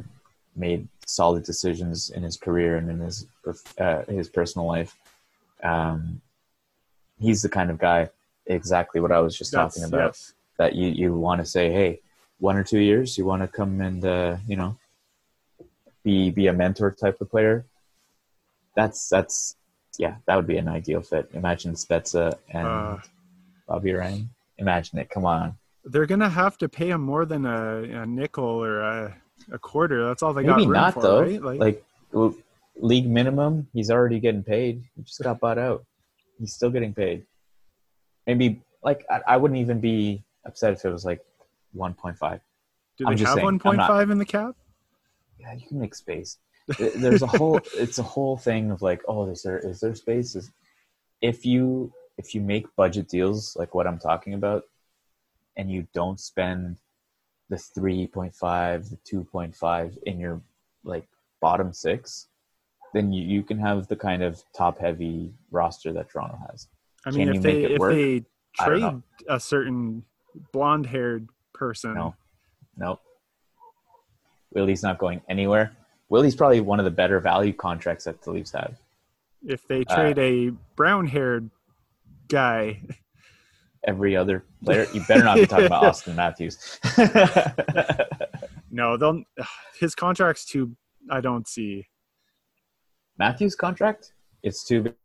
[0.55, 3.25] made solid decisions in his career and in his
[3.79, 4.95] uh, his personal life.
[5.63, 6.21] Um,
[7.19, 8.09] he's the kind of guy.
[8.45, 10.07] Exactly what I was just that's- talking about.
[10.15, 10.33] yes.
[10.57, 12.01] That you you want to say, hey,
[12.39, 14.75] one or two years, you want to come and uh, you know
[16.03, 17.65] be be a mentor type of player.
[18.75, 19.55] That's that's
[19.97, 21.29] yeah, that would be an ideal fit.
[21.33, 22.97] Imagine Spezza and Uh,
[23.67, 24.29] Bobby Ryan.
[24.57, 25.09] Imagine it.
[25.09, 25.55] Come on.
[25.85, 29.15] they're gonna have to pay him more than a, a nickel or a,
[29.51, 30.05] a quarter.
[30.07, 31.21] That's all they got Maybe room not for, though.
[31.21, 31.41] right?
[31.41, 31.83] Like, Like,
[32.13, 32.35] l-
[32.77, 34.83] league minimum, he's already getting paid.
[34.95, 35.85] He just got bought out.
[36.39, 37.25] He's still getting paid.
[38.27, 41.21] Maybe like I, I wouldn't even be upset if it was like
[41.75, 42.39] 1.5.
[42.97, 44.55] do I'm they just have 1.5 in the cap?
[45.39, 46.38] Yeah, you can make space.
[46.77, 47.62] There's a whole.
[47.73, 50.35] it's a whole thing of like, oh, is there is there space?
[50.35, 50.51] Is
[51.21, 54.63] if you if you make budget deals like what I'm talking about,
[55.57, 56.77] and you don't spend
[57.49, 60.41] the 3.5, the 2.5 in your
[60.83, 61.07] like
[61.41, 62.27] bottom six,
[62.93, 66.67] then you, you can have the kind of top heavy roster that Toronto has.
[67.05, 67.93] I Can mean, you if they if work?
[67.93, 70.03] they trade a certain
[70.51, 72.15] blonde haired person, No,
[72.77, 72.99] no.
[74.53, 75.71] Willie's not going anywhere.
[76.09, 78.79] Willie's probably one of the better value contracts that the Leafs have.
[79.45, 81.49] if they Uh, trade a brown haired
[82.27, 82.81] guy,
[83.87, 84.87] every other player.
[84.93, 86.79] You better not be talking about Austin Matthews.
[88.71, 89.23] no, they'll
[89.79, 90.75] his contract's too.
[91.09, 91.87] I don't see.
[93.17, 94.13] Matthews contract?
[94.43, 94.95] It's too big.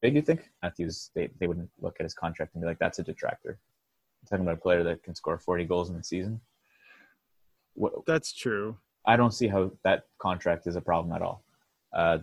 [0.00, 0.50] Big, you think?
[0.62, 3.58] Matthews, they, they wouldn't look at his contract and be like, that's a detractor.
[4.22, 6.40] I'm talking about a player that can score 40 goals in a season.
[7.74, 8.76] What, That's true.
[9.06, 11.42] I don't see how that contract is a problem at all.
[11.92, 12.18] Uh,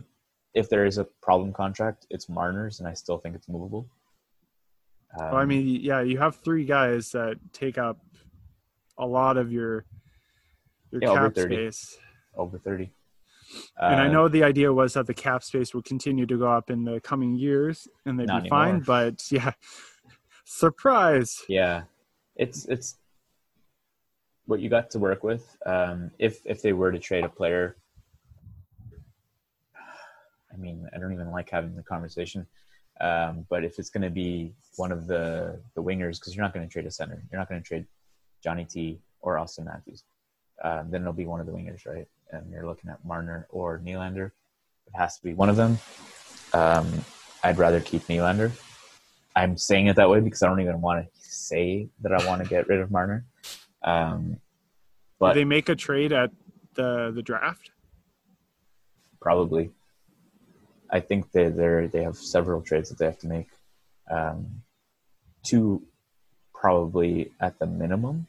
[0.54, 3.88] if there is a problem contract, it's Marner's, and I still think it's movable.
[5.19, 7.99] Um, well, I mean, yeah, you have three guys that take up
[8.97, 9.86] a lot of your
[10.91, 11.56] your Yeah, over cap 30.
[11.56, 11.97] space.
[12.38, 12.91] over 30.
[13.82, 16.47] and I Uh, know the idea was that the cap space would continue to go
[16.51, 18.80] up in the coming years, and they'd be fine.
[18.80, 19.51] But yeah,
[20.45, 21.41] surprise!
[21.47, 21.84] Yeah,
[22.36, 22.97] it's it's
[24.45, 25.58] what you got to work with.
[25.65, 27.78] Um, if if they were to trade a player,
[30.54, 32.47] I mean, I don't even like having the conversation.
[33.02, 36.54] Um, but if it's going to be one of the the wingers, because you're not
[36.54, 37.86] going to trade a center, you're not going to trade
[38.44, 40.04] Johnny T or Austin Matthews.
[40.64, 42.08] Um, then it'll be one of the wingers, right?
[42.32, 44.28] And you're looking at Marner or Nylander.
[44.88, 45.78] It has to be one of them.
[46.54, 46.88] Um,
[47.44, 48.52] I'd rather keep Nylander.
[49.36, 52.42] I'm saying it that way because I don't even want to say that I want
[52.42, 53.26] to get rid of Marner.
[53.84, 54.38] Um,
[55.20, 56.32] but Did they make a trade at
[56.76, 57.72] the the draft?
[59.22, 59.72] probably,
[60.91, 63.48] I think they they they have several trades that they have to make.
[64.10, 64.62] Um,
[65.43, 65.82] two,
[66.54, 68.28] probably at the minimum,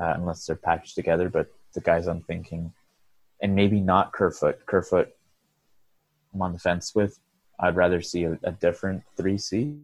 [0.00, 1.28] uh, unless they're packaged together.
[1.28, 2.72] But the guys I'm thinking,
[3.40, 4.66] and maybe not Kerfoot.
[4.66, 5.12] Kerfoot,
[6.34, 7.18] I'm on the fence with.
[7.58, 9.76] I'd rather see a, a different three C.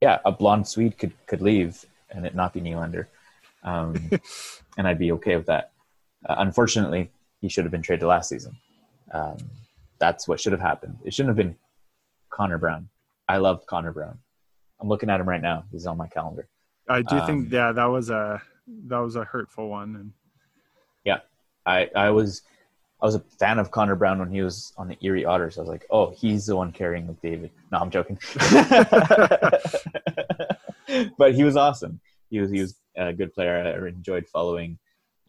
[0.00, 3.06] Yeah, a blonde Swede could could leave, and it not be Nylander,
[3.64, 4.10] um,
[4.78, 5.72] and I'd be okay with that.
[6.28, 8.56] Uh, unfortunately, he should have been traded last season.
[9.12, 9.38] Um,
[10.00, 10.98] that's what should have happened.
[11.04, 11.54] It shouldn't have been
[12.30, 12.88] Connor Brown.
[13.28, 14.18] I loved Connor Brown.
[14.80, 15.64] I'm looking at him right now.
[15.70, 16.48] He's on my calendar.
[16.88, 18.42] I do Um, think yeah, that was a
[18.88, 20.12] that was a hurtful one, and
[21.04, 21.18] Yeah,
[21.66, 22.42] I I was
[23.02, 25.56] I was a fan of Connor Brown when he was on the Erie Otters.
[25.58, 27.50] I was like, oh, he's the one carrying McDavid.
[27.70, 28.18] No, I'm joking.
[31.18, 32.00] but he was awesome.
[32.30, 33.56] He was he was a good player.
[33.56, 34.78] I enjoyed following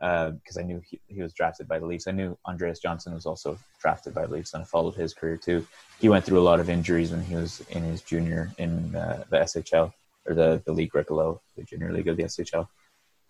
[0.02, 2.08] because I knew he, he was drafted by the Leafs.
[2.08, 5.38] I knew Andreas Johnsson was also drafted by the Leafs, and I followed his career
[5.38, 5.66] too.
[6.00, 9.24] He went through a lot of injuries when he was in his junior in uh,
[9.30, 9.94] the SHL
[10.26, 12.68] or the the League Below, the junior league of the SHL.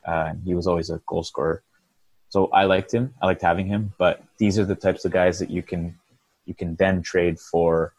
[0.08, 1.62] Uh, and he was always a goal scorer.
[2.30, 3.14] So I liked him.
[3.22, 3.94] I liked having him.
[3.98, 6.00] But these are the types of guys that you can
[6.46, 7.94] you can then trade for,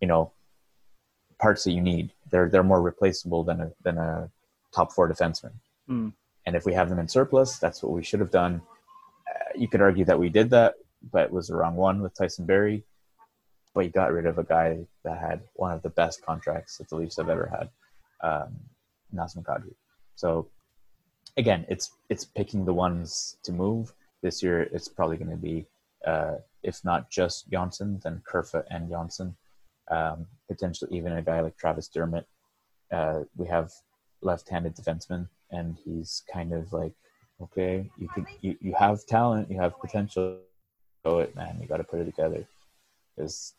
[0.00, 0.32] you know,
[1.40, 2.12] parts that you need.
[2.30, 4.30] They're they're more replaceable than a than a
[4.74, 5.52] top four defenseman.
[5.86, 6.10] Hmm.
[6.46, 8.62] And if we have them in surplus, that's what we should have done.
[9.28, 10.74] Uh, you could argue that we did that,
[11.12, 12.84] but it was the wrong one with Tyson Barrie.
[13.74, 16.88] But you got rid of a guy that had one of the best contracts that
[16.88, 17.68] the Leafs have ever had,
[18.26, 18.56] um,
[19.14, 19.74] Nazem Kadri.
[20.14, 20.48] So
[21.36, 23.92] again, it's it's picking the ones to move.
[24.22, 25.66] This year, it's probably going to be,
[26.06, 29.36] uh, if not just Johnsson, then Kerfoot and Johnsson.
[29.88, 32.26] Um, potentially even a guy like Travis Dermott.
[32.90, 33.70] Uh, we have
[34.22, 36.92] left-handed defenseman, and he's kind of like,
[37.42, 40.38] okay, you could you, you have talent, you have potential.
[41.04, 41.58] Go it, man.
[41.60, 42.44] You got to put it together.
[43.14, 43.54] Because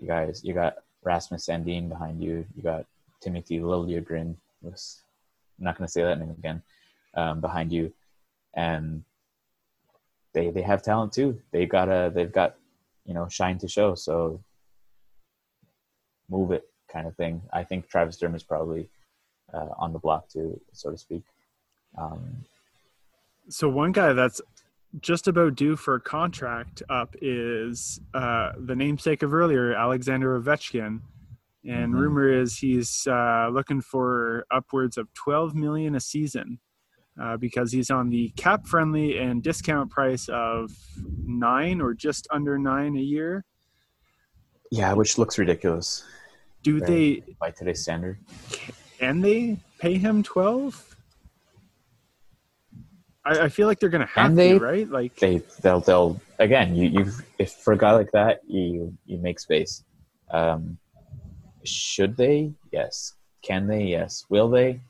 [0.00, 2.46] you guys, you got Rasmus Sandin behind you.
[2.56, 2.86] You got
[3.20, 4.36] Timothy Liljegren.
[4.62, 5.02] Was
[5.58, 6.62] I'm not going to say that name again.
[7.16, 7.92] Um, behind you,
[8.54, 9.04] and
[10.32, 11.40] they they have talent too.
[11.52, 12.56] They got a they've got
[13.04, 13.94] you know shine to show.
[13.94, 14.42] So
[16.28, 17.42] move it kind of thing.
[17.52, 18.88] I think Travis Derm is probably
[19.54, 21.22] uh, on the block too, so to speak.
[21.96, 22.44] Um,
[23.48, 24.40] so one guy that's
[25.00, 31.00] just about due for a contract up is uh, the namesake of earlier, Alexander Ovechkin.
[31.66, 31.98] And Mhm.
[31.98, 36.58] rumor is he's uh, looking for upwards of 12 million a season
[37.20, 40.70] uh, because he's on the cap friendly and discount price of
[41.24, 43.44] nine or just under nine a year.
[44.70, 46.04] yeah, which looks ridiculous
[46.62, 46.86] Do Right.
[46.86, 48.18] they by today's standard.
[49.04, 50.96] Can they pay him 12?
[53.26, 54.58] I, I feel like they're gonna have Can they?
[54.58, 54.88] to, right?
[54.88, 56.74] Like They they'll they'll again.
[56.74, 59.84] You you if for a guy like that, you you make space.
[60.30, 60.78] Um,
[61.64, 62.52] should they?
[62.72, 63.14] Yes.
[63.42, 63.84] Can they?
[63.84, 64.24] Yes.
[64.30, 64.80] Will they?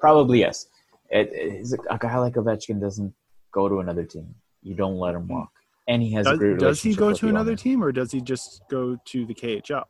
[0.00, 0.66] Probably yes.
[1.10, 3.12] It, it's a, a guy like Ovechkin doesn't
[3.52, 4.34] go to another team.
[4.62, 5.52] You don't let him walk,
[5.86, 8.22] and he has a does, great does he go to another team or does he
[8.22, 9.84] just go to the KHL?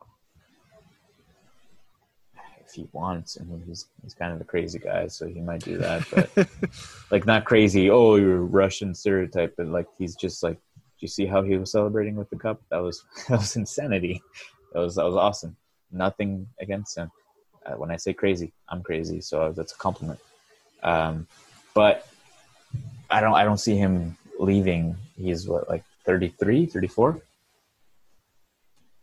[2.74, 3.38] He wants.
[3.40, 6.04] I mean, he's he's kind of a crazy guy, so he might do that.
[6.10, 6.48] But
[7.10, 7.90] like, not crazy.
[7.90, 10.56] Oh, you're a Russian stereotype, but like, he's just like.
[10.56, 12.62] Do you see how he was celebrating with the cup?
[12.70, 14.22] That was that was insanity.
[14.72, 15.56] That was that was awesome.
[15.90, 17.10] Nothing against him.
[17.66, 20.20] Uh, when I say crazy, I'm crazy, so that's a compliment.
[20.82, 21.26] Um,
[21.74, 22.06] but
[23.10, 24.96] I don't I don't see him leaving.
[25.16, 27.20] He's what like 33, 34?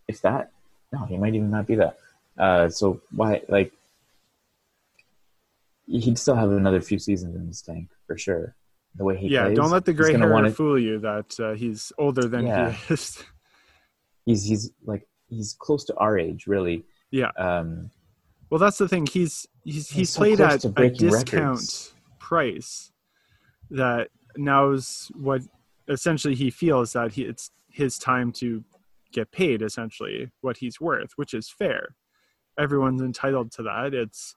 [0.08, 0.52] If that.
[0.92, 1.98] No, he might even not be that.
[2.42, 3.72] Uh, so why like
[5.86, 8.56] he'd still have another few seasons in this tank for sure.
[8.96, 11.54] The way he yeah, plays, don't let the gray hair wanna- fool you that uh,
[11.54, 12.72] he's older than Yeah.
[12.72, 13.24] he is.
[14.26, 16.84] He's he's like he's close to our age, really.
[17.10, 17.32] Yeah.
[17.38, 17.90] Um,
[18.52, 19.08] Well, that's the thing.
[19.08, 21.24] He's he's he's, He's so played at a discount
[21.60, 21.94] records.
[22.20, 22.92] price
[23.72, 25.42] that knows what
[25.88, 28.64] essentially he feels that he it's his time to
[29.12, 31.96] get paid essentially what he's worth, which is fair.
[32.60, 33.94] Everyone's entitled to that.
[33.94, 34.36] It's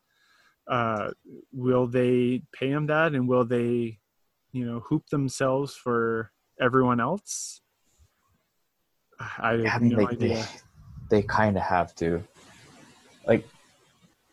[0.69, 1.11] uh,
[1.53, 3.99] will they pay him that, and will they,
[4.53, 7.61] you know, hoop themselves for everyone else?
[9.21, 10.49] I have no they, idea.
[11.09, 12.23] they, they kind of have to.
[13.27, 13.47] Like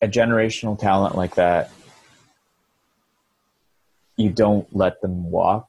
[0.02, 1.72] a generational talent like that,
[4.18, 5.68] you don't let them walk.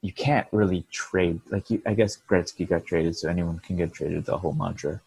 [0.00, 1.40] You can't really trade.
[1.50, 4.24] Like you, I guess Gretzky got traded, so anyone can get traded.
[4.24, 5.00] The whole mantra,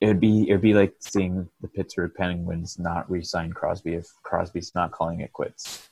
[0.00, 4.92] it'd be it'd be like seeing the Pittsburgh Penguins not re-sign Crosby if Crosby's not
[4.92, 5.88] calling it quits.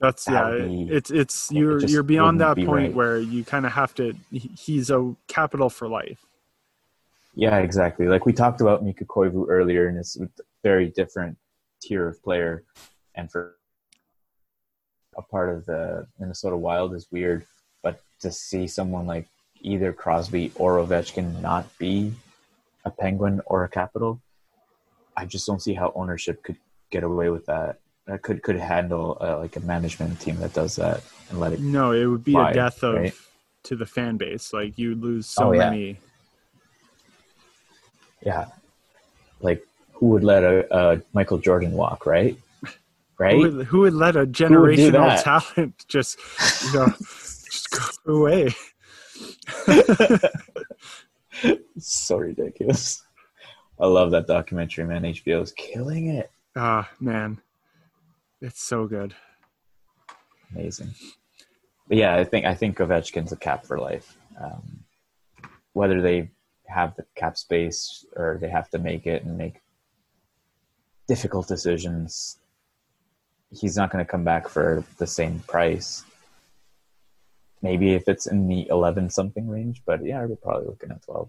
[0.00, 0.66] That's that yeah.
[0.66, 2.94] be- it's it's you're just you're beyond that be point right.
[2.94, 4.14] where you kind of have to.
[4.30, 6.24] He's a capital for life.
[7.34, 8.08] Yeah, exactly.
[8.08, 10.28] Like we talked about Mikko Koivu earlier, and it's a
[10.64, 11.36] very different
[11.80, 12.64] tier of player.
[13.14, 13.56] And for
[15.16, 17.46] a part of the Minnesota Wild is weird,
[17.82, 19.28] but to see someone like
[19.60, 22.14] either Crosby or Ovechkin not be
[22.84, 24.20] a Penguin or a Capital,
[25.16, 26.56] I just don't see how ownership could
[26.90, 27.78] get away with that.
[28.10, 31.60] Uh, could could handle uh, like a management team that does that and let it.
[31.60, 33.14] No, it would be Why, a death of right?
[33.64, 34.52] to the fan base.
[34.52, 35.68] Like you lose so Oh, yeah.
[35.68, 35.98] many.
[38.24, 38.46] Yeah,
[39.40, 42.36] like who would let a, a Michael Jordan walk, right?
[43.18, 43.34] Right.
[43.34, 46.18] Who would, who would let a generational talent just
[46.64, 46.86] you know
[47.44, 48.54] just go away?
[51.78, 53.02] so ridiculous.
[53.78, 55.02] I love that documentary, man.
[55.02, 56.30] HBO is killing it.
[56.56, 57.40] Ah, man,
[58.40, 59.14] it's so good.
[60.54, 60.94] Amazing.
[61.88, 64.16] But yeah, I think I think Ovechkin's a cap for life.
[64.40, 64.84] Um,
[65.72, 66.30] whether they
[66.66, 69.60] have the cap space or they have to make it and make
[71.08, 72.38] difficult decisions,
[73.50, 76.04] he's not going to come back for the same price.
[77.62, 81.28] Maybe if it's in the eleven something range, but yeah, we're probably looking at twelve.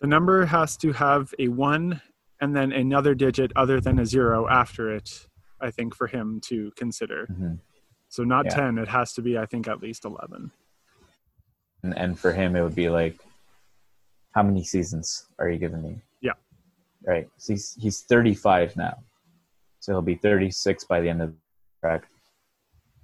[0.00, 2.02] The number has to have a one
[2.40, 5.26] and then another digit other than a zero after it.
[5.60, 7.26] I think for him to consider.
[7.30, 7.58] Mhm.
[8.08, 8.54] So not Yeah.
[8.56, 8.78] ten.
[8.78, 10.50] It has to be, I think, at least eleven.
[11.82, 13.18] And, and for him, it would be like,
[14.32, 16.00] how many seasons are you giving me?
[16.20, 16.32] Yeah.
[17.06, 17.30] Right.
[17.38, 18.98] So he's he's 35 now,
[19.80, 21.38] so he'll be 36 by the end of the
[21.80, 22.10] contract.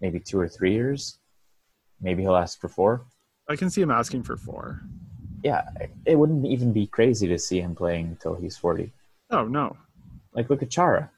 [0.00, 1.18] Maybe two or three years.
[2.00, 3.02] Maybe he'll ask for four.
[3.48, 4.80] I can see him asking for four.
[5.42, 5.68] Yeah,
[6.04, 8.92] it wouldn't even be crazy to see him playing until he's 40.
[9.30, 9.76] Oh no,
[10.32, 11.10] Like look at Chara,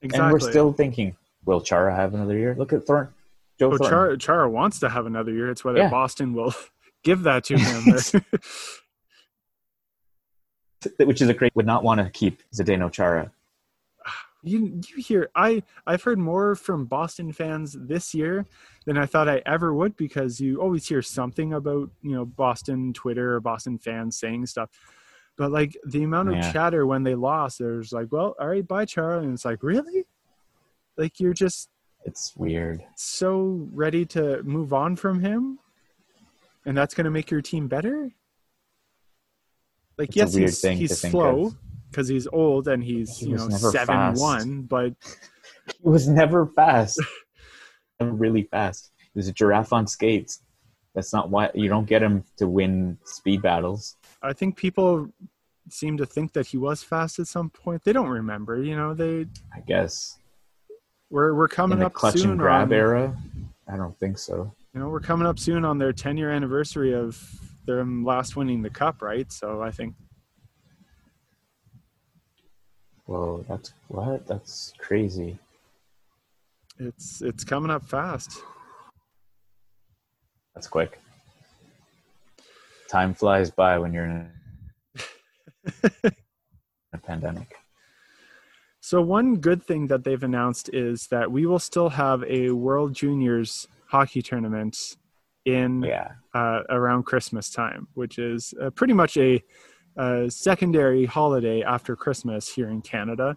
[0.00, 0.24] exactly.
[0.24, 2.54] and we're still thinking, will Chara have another year?
[2.56, 3.08] Look at Thorn,
[3.58, 3.88] Joe oh, Thornton.
[3.88, 5.50] Chara, Chara wants to have another year.
[5.50, 5.90] It's whether Yeah.
[5.90, 6.54] Boston will
[7.04, 7.84] give that to him.
[11.06, 11.54] which is a great.
[11.54, 13.30] Would not want to keep Zdeno Chara.
[14.42, 18.44] You you hear I I've heard more from Boston fans this year
[18.86, 22.92] than I thought I ever would because you always hear something about you know Boston
[22.92, 24.70] Twitter or Boston fans saying stuff.
[25.36, 26.52] But like the amount of Yeah.
[26.52, 30.04] chatter when they lost, there's like, well, all right, bye, charlie and it's like, really?
[30.96, 31.70] Like you're just
[32.04, 32.84] It's weird.
[32.96, 35.58] so ready to move on from him,
[36.66, 38.10] and that's going to make your team better.
[39.98, 41.56] Like It's yes, he's, he's slow of.
[41.92, 44.20] Because he's old and he's He you know seven fast.
[44.20, 44.94] one, but
[45.66, 47.00] He was never fast.
[48.00, 48.90] Never really fast.
[48.98, 50.42] He was a giraffe on skates.
[50.94, 53.96] That's not why you don't get him to win speed battles.
[54.22, 55.08] I think people
[55.68, 57.84] seem to think that he was fast at some point.
[57.84, 58.92] They don't remember, you know.
[58.92, 60.18] They I guess
[61.10, 63.16] we're we're coming in up clutch soon and grab on, era.
[63.68, 64.52] I don't think so.
[64.74, 67.22] You know, we're coming up soon on their 10 year anniversary of
[67.66, 69.30] them last winning the cup, right?
[69.30, 69.94] So I think
[73.06, 74.26] Whoa, that's what?
[74.26, 75.38] That's crazy.
[76.78, 78.40] it's it's coming up fast.
[80.54, 80.98] That's quick.
[82.88, 84.30] Time flies by when you're in
[86.92, 87.54] a pandemic.
[88.80, 92.92] So one good thing that they've announced is that we will still have a World
[92.94, 94.96] Juniors hockey tournament
[95.46, 96.12] in Yeah.
[96.34, 99.42] uh, around Christmas time, which is uh, pretty much a,
[99.96, 103.36] a secondary holiday after Christmas here in Canada.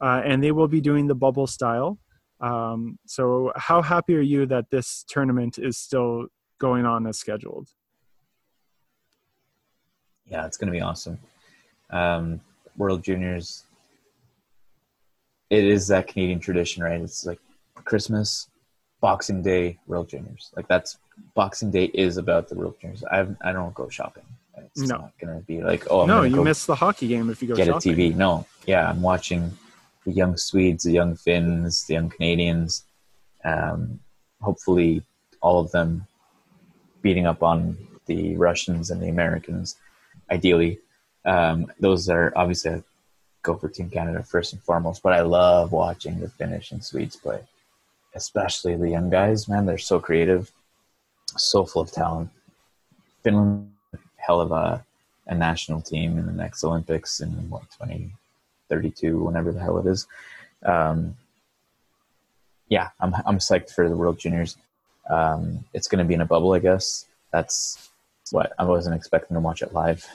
[0.00, 1.98] Uh, and they will be doing the bubble style.
[2.40, 6.26] Um, so, how happy are you that this tournament is still
[6.58, 7.68] going on as scheduled?
[10.26, 11.18] Yeah, it's gonna be awesome.
[11.90, 12.40] Um,
[12.76, 13.64] World Juniors.
[15.50, 17.00] It is that Canadian tradition, right?
[17.00, 17.38] It's like
[17.84, 18.48] Christmas,
[19.00, 20.50] Boxing Day, World Juniors.
[20.56, 20.98] Like that's
[21.34, 23.04] Boxing Day is about the World Juniors.
[23.04, 24.24] I I don't go shopping.
[24.76, 24.96] It's No.
[24.98, 27.54] not gonna be like oh I'm no, you miss the hockey game if you go
[27.54, 27.92] get shopping.
[27.92, 28.14] a TV.
[28.16, 29.56] No, yeah, I'm watching
[30.04, 32.84] the young Swedes, the young Finns, the young Canadians.
[33.44, 34.00] Um,
[34.40, 35.02] hopefully,
[35.40, 36.06] all of them
[37.02, 39.76] beating up on the Russians and the Americans.
[40.30, 40.78] Ideally,
[41.24, 42.82] um, those are obviously I
[43.42, 45.02] go for Team Canada first and foremost.
[45.02, 47.40] But I love watching the Finnish and Swedes play,
[48.14, 49.48] especially the young guys.
[49.48, 50.50] Man, they're so creative,
[51.36, 52.30] so full of talent.
[53.22, 53.70] Finland,
[54.26, 54.84] hell of a
[55.26, 60.06] a national team in the next Olympics in what 2032, whenever the hell it is.
[60.64, 61.16] Um,
[62.68, 64.56] yeah, I'm I'm psyched for the World Juniors.
[65.08, 67.06] Um, it's going to be in a bubble, I guess.
[67.30, 67.90] That's
[68.30, 70.06] what I wasn't expecting to watch it live.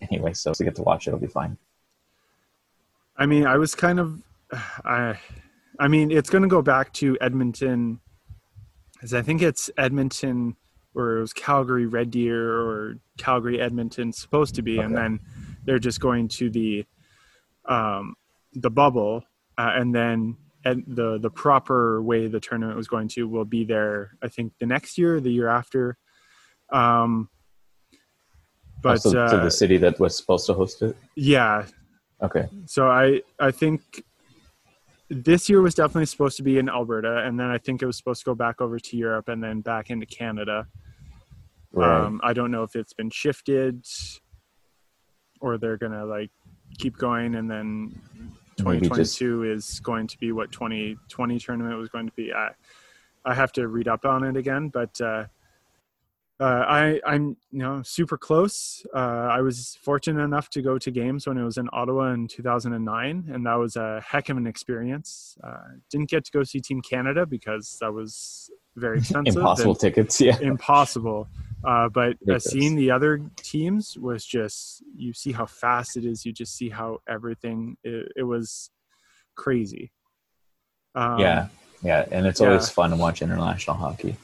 [0.00, 1.58] Anyway, so to get to watch it, it'll be fine.
[3.18, 4.22] I mean, I was kind of,
[4.82, 5.18] I,
[5.78, 8.00] I mean, it's going to go back to Edmonton,
[8.94, 10.56] because I think it's Edmonton
[10.94, 15.20] or it was Calgary Red Deer or Calgary Edmonton supposed to be, and then
[15.64, 16.84] they're just going to the,
[17.66, 18.14] um,
[18.54, 19.22] the bubble,
[19.58, 23.64] uh, and then and the the proper way the tournament was going to will be
[23.64, 24.16] there.
[24.22, 25.96] I think the next year, the year after.
[26.72, 27.28] Um,
[28.82, 30.96] But also to uh, the city that was supposed to host it.
[31.14, 31.66] yeah,
[32.22, 32.46] Okay.
[32.66, 34.04] so I I think
[35.08, 37.96] this year was definitely supposed to be in Alberta, and then I think it was
[37.96, 40.66] supposed to go back over to Europe and then back into Canada.
[41.72, 42.04] Right.
[42.04, 43.86] Um, I don't know if it's been shifted
[45.40, 46.30] or they're gonna like
[46.78, 48.00] keep going, and then
[48.64, 52.32] Maybe just 2022 is going to be what 2020 tournament was going to be.
[52.32, 52.50] I
[53.24, 55.24] I have to read up on it again, but uh,
[56.40, 58.84] uh, I I'm you know super close.
[58.94, 62.28] Uh, I was fortunate enough to go to games when it was in Ottawa in
[62.28, 65.36] 2009, and that was a heck of an experience.
[65.44, 65.58] Uh,
[65.90, 69.36] didn't get to go see Team Canada because that was very expensive.
[69.36, 70.20] impossible tickets.
[70.20, 70.38] Yeah.
[70.40, 71.28] impossible.
[71.64, 76.24] Uh, but uh, seeing the other teams was just you see how fast it is.
[76.24, 78.70] You just see how everything it, it was
[79.34, 79.92] crazy.
[80.94, 81.48] Um, yeah.
[81.82, 82.06] Yeah.
[82.10, 82.48] And it's yeah.
[82.48, 84.16] always fun to watch international hockey.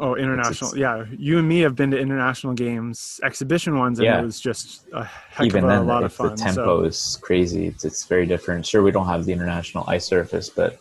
[0.00, 0.70] Oh, international.
[0.70, 4.20] it's- yeah, you and me have been to international games, exhibition ones, and Yeah.
[4.20, 6.30] it was just a heck Even of a then, lot of fun.
[6.30, 8.66] the tempo is crazy, it's, it's very different.
[8.66, 10.78] Sure, we don't have the international ice surface, but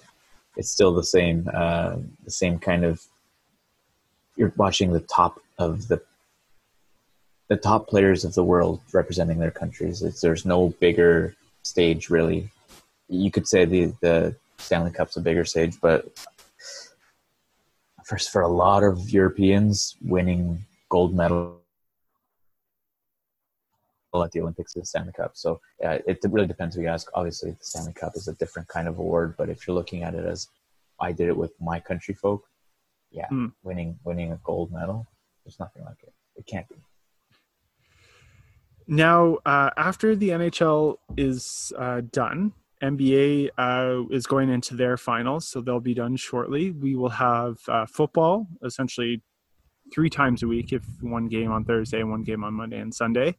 [0.57, 1.49] it's still the same.
[1.53, 3.01] Uh, the same kind of.
[4.36, 6.01] You're watching the top of the.
[7.49, 10.01] The top players of the world representing their countries.
[10.01, 11.34] It's, there's no bigger
[11.64, 12.49] stage really.
[13.08, 16.10] You could say the the Stanley Cup's a bigger stage, but
[18.03, 21.62] first for a lot of Europeans, winning gold medal
[24.16, 25.32] at the Olympics is the Stanley Cup.
[25.36, 27.08] So yeah, it really depends who you ask.
[27.14, 30.16] Obviously, the Stanley Cup is a different kind of award, but if you're looking at
[30.16, 30.49] it as
[30.99, 32.43] I did it with my country folk,
[33.12, 33.47] yeah, Hmm.
[33.64, 35.08] winning winning a gold medal,
[35.47, 36.13] there's nothing like it.
[36.35, 36.75] It can't be.
[38.85, 42.51] Now, uh, after the NHL is uh, done,
[42.83, 46.71] NBA uh, is going into their finals, so they'll be done shortly.
[46.71, 49.23] We will have uh, football essentially
[49.93, 53.37] three times a week, if one game on Thursday, one game on Monday and Sunday.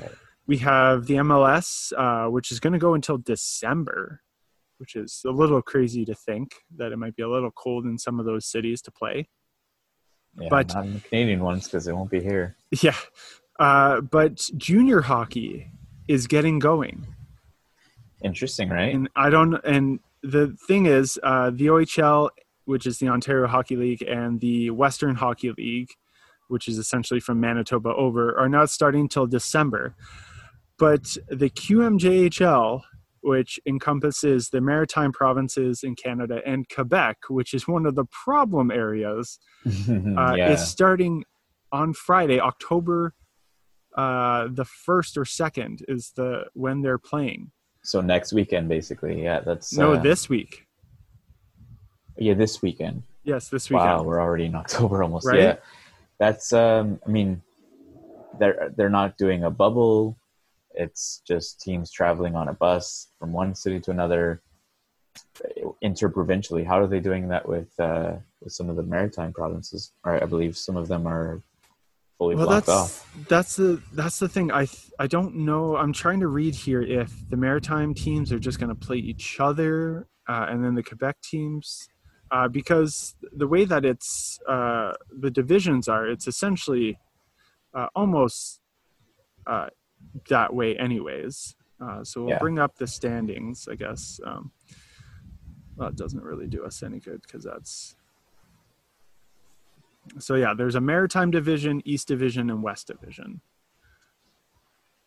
[0.00, 0.10] Right.
[0.48, 4.20] We have the MLS, uh, which is going to go until December,
[4.78, 7.96] which is a little crazy to think that it might be a little cold in
[7.96, 9.28] some of those cities to play.
[10.38, 12.56] Yeah, But- not the Canadian ones because they won't be here.
[12.82, 12.96] Yeah.
[13.58, 15.70] Uh, but junior hockey
[16.08, 17.06] is getting going.
[18.22, 18.94] Interesting, right?
[18.94, 19.54] and I don't.
[19.64, 22.30] And the thing is, uh, the OHL,
[22.64, 25.90] which is the Ontario Hockey League, and the Western Hockey League,
[26.48, 29.94] which is essentially from Manitoba over, are not starting till December.
[30.78, 32.82] But the QMJHL,
[33.24, 38.70] which encompasses the Maritime provinces in Canada and Quebec, which is one of the problem
[38.70, 41.24] areas, uh, yeah, is starting
[41.72, 43.14] on Friday, October
[43.96, 47.50] uh, the first or second is the when they're playing.
[47.82, 49.22] so next weekend, basically.
[49.22, 50.66] Yeah, that's No, uh, this week.
[52.16, 53.04] Yeah, this weekend.
[53.22, 53.88] Yes, this weekend.
[53.88, 55.26] Wow, we're already in October almost.
[55.26, 55.40] Right?
[55.40, 55.56] Yeah,
[56.18, 56.52] that's.
[56.52, 57.42] Um, I mean,
[58.38, 60.18] they're they're not doing a bubble.
[60.74, 64.42] It's just teams traveling on a bus from one city to another,
[65.82, 66.64] interprovincially.
[66.64, 69.92] How are they doing that with uh, with some of the maritime provinces?
[70.04, 71.42] Or I believe some of them are
[72.18, 73.26] fully well, blocked that's off.
[73.28, 74.50] that's the that's the thing.
[74.50, 75.76] I th- I don't know.
[75.76, 79.40] I'm trying to read here if the maritime teams are just going to play each
[79.40, 81.88] other, uh, and then the Quebec teams,
[82.30, 86.98] uh, because the way that it's uh, the divisions are, it's essentially
[87.74, 88.60] uh, almost
[89.46, 89.66] uh,
[90.28, 91.56] that way, anyways.
[91.80, 92.38] Uh, so we'll Yeah.
[92.38, 94.20] bring up the standings, I guess.
[94.24, 94.52] Um,
[95.76, 97.96] well, it doesn't really do us any good because that's
[100.18, 103.40] so yeah, there's a maritime division, east division, and west division.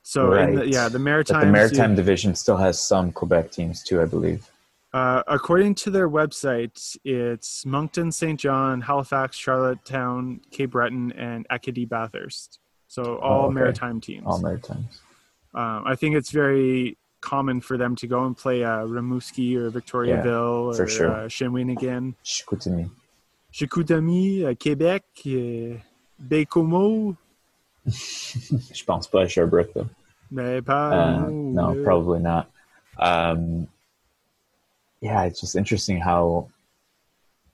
[0.01, 4.01] So in the, yeah, the maritime, the maritime division still has some Quebec teams too,
[4.01, 4.49] I believe.
[4.93, 8.39] uh, according to their website, it's Moncton, St.
[8.39, 12.59] John, Halifax, Charlottetown, Cape Breton, and Acadie Bathurst.
[12.97, 13.53] So all okay.
[13.53, 14.23] maritime teams.
[14.25, 15.01] All maritimes.
[15.53, 19.69] um, I think it's very common for them to go and play uh, Rimouski or
[19.69, 21.11] Victoriaville for or sure.
[21.11, 22.15] uh, Shawinigan.
[22.25, 22.89] Chicoutimi.
[23.53, 25.79] Chicoutimi, uh, Québec, uh,
[26.19, 27.15] Baie-Comeau,
[27.87, 29.89] Je pense pas à Sherbrooke though.
[30.31, 32.49] mais pas Uh, no, euh, probably not.
[32.97, 33.67] Um,
[35.01, 36.49] yeah, it's just interesting how.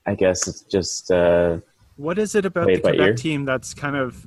[0.06, 1.58] I guess it's just uh,
[1.96, 3.14] What is it about the Quebec ear?
[3.14, 4.26] team that's kind of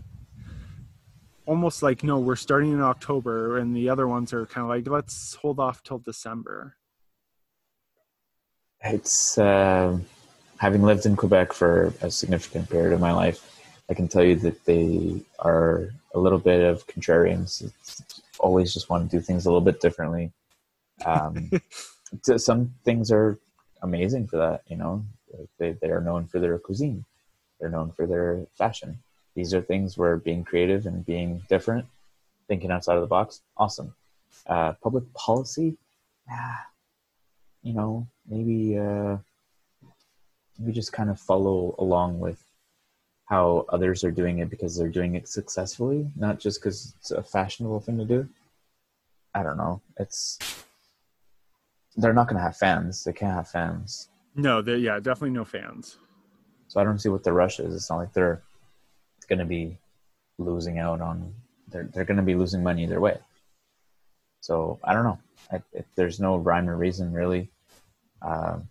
[1.47, 4.87] almost like no, we're starting in October, and the other ones are kind of like
[4.87, 6.75] let's hold off till December.
[8.83, 9.97] it's uh,
[10.59, 13.55] having lived in Quebec for a significant period of my life.
[13.89, 17.63] I can tell you that they are a little bit of contrarians.
[17.63, 20.31] It's always just want to do things a little bit differently.
[21.05, 21.49] Um,
[22.37, 23.39] some things are
[23.81, 24.61] amazing for that.
[24.67, 25.05] You know,
[25.57, 27.05] they they are known for their cuisine.
[27.59, 28.99] They're known for their fashion.
[29.37, 31.85] These are things where being creative and being different
[32.47, 33.43] thinking outside of the box.
[33.55, 33.93] Awesome.
[34.47, 35.77] Uh, public policy,
[36.27, 36.65] ah,
[37.61, 39.17] you know, maybe uh,
[40.57, 42.43] maybe just kind of follow along with
[43.25, 47.21] how others are doing it because they're doing it successfully, not just because it's a
[47.21, 48.27] fashionable thing to do.
[49.35, 49.81] I don't know.
[49.99, 50.39] It's
[51.95, 53.03] they're not going to have fans.
[53.03, 54.09] They can't have fans.
[54.33, 55.97] No, they yeah, definitely no fans.
[56.69, 57.75] So I don't see what the rush is.
[57.75, 58.41] It's not like they're
[59.27, 59.77] going to be
[60.37, 61.33] losing out on.
[61.69, 63.17] They're they're going to be losing money either way.
[64.41, 65.19] So I don't know.
[65.51, 67.49] I, if there's no rhyme or reason really.
[68.21, 68.69] Um,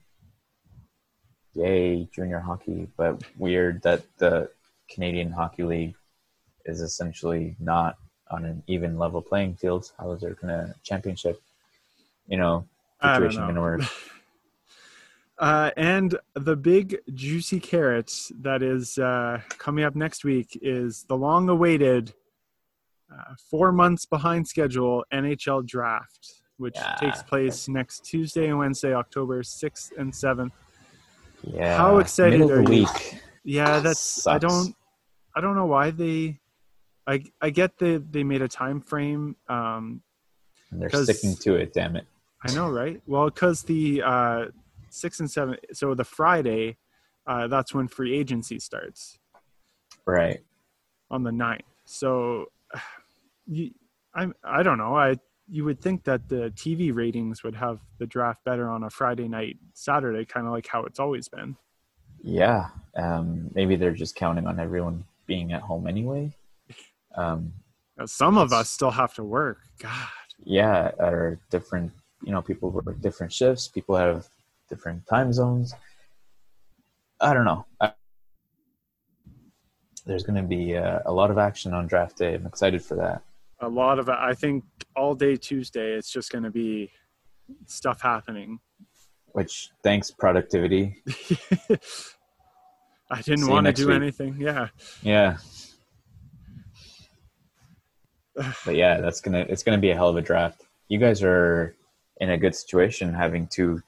[1.54, 4.50] yay, junior hockey, but weird that the
[4.88, 5.94] Canadian Hockey League
[6.64, 7.96] is essentially not
[8.30, 9.90] on an even level playing field.
[9.98, 11.40] How is there going to championship?
[12.26, 12.66] You know,
[13.02, 13.80] situation going to work?
[15.38, 18.10] Uh, and the big juicy carrot
[18.40, 22.14] that is uh, coming up next week is the long awaited
[23.12, 26.94] uh, four months behind schedule NHL draft, which yeah.
[26.94, 30.52] takes place next Tuesday and Wednesday, October 6th and 7th.
[31.42, 31.76] Yeah.
[31.76, 32.68] How excited Middle are you?
[32.68, 33.20] Week.
[33.44, 34.26] Yeah, that's Sucks.
[34.26, 34.74] I don't
[35.36, 36.40] I don't know why they
[37.06, 40.02] I I get that they made a time frame um
[40.70, 42.06] and they're sticking to it, damn it.
[42.42, 43.00] I know, right?
[43.06, 44.46] Well, cuz the uh
[44.96, 45.56] six and seven.
[45.72, 46.78] So the Friday,
[47.26, 49.18] uh, that's when free agency starts.
[50.06, 50.40] Right.
[51.10, 51.60] On the 9th.
[51.84, 52.46] So,
[53.46, 53.70] you,
[54.14, 54.96] I I don't know.
[54.96, 55.16] I
[55.48, 59.28] you would think that the TV ratings would have the draft better on a Friday
[59.28, 61.56] night, Saturday, kind of like how it's always been.
[62.22, 62.70] Yeah.
[62.96, 66.32] Um, maybe they're just counting on everyone being at home anyway.
[67.14, 67.52] Um,
[68.06, 69.60] Some of us still have to work.
[69.78, 70.08] God.
[70.44, 71.92] Yeah, or different.
[72.24, 73.68] You know, people work different shifts.
[73.68, 74.26] People have
[74.68, 75.74] different time zones.
[77.20, 77.66] I don't know.
[77.80, 77.92] I,
[80.04, 82.34] there's going to be uh, a lot of action on draft day.
[82.34, 83.22] I'm excited for that.
[83.60, 84.64] A lot of, I think,
[84.94, 86.90] all day Tuesday, it's just going to be
[87.66, 88.60] stuff happening.
[89.32, 91.02] Which, thanks, productivity.
[93.10, 93.96] I didn't want to do week.
[93.96, 94.36] anything.
[94.38, 94.68] Yeah.
[95.02, 95.38] Yeah.
[98.64, 100.62] but yeah, that's gonna it's gonna be a hell of a draft.
[100.88, 101.76] You guys are
[102.20, 103.82] in a good situation having two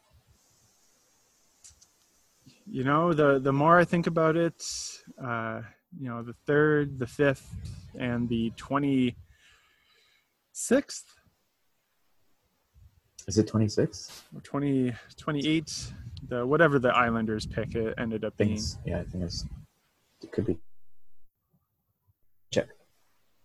[2.70, 4.62] you know, the the more I think about it,
[5.22, 5.62] uh,
[5.98, 7.48] you know, the third, the fifth,
[7.98, 9.16] and the twenty
[10.52, 11.04] sixth.
[13.26, 14.22] Is it twenty six?
[14.34, 15.92] Or 20, 28,
[16.28, 18.60] the whatever the Islanders pick it ended up being.
[18.86, 19.44] yeah, I think it's
[20.22, 20.58] it could be
[22.52, 22.68] check.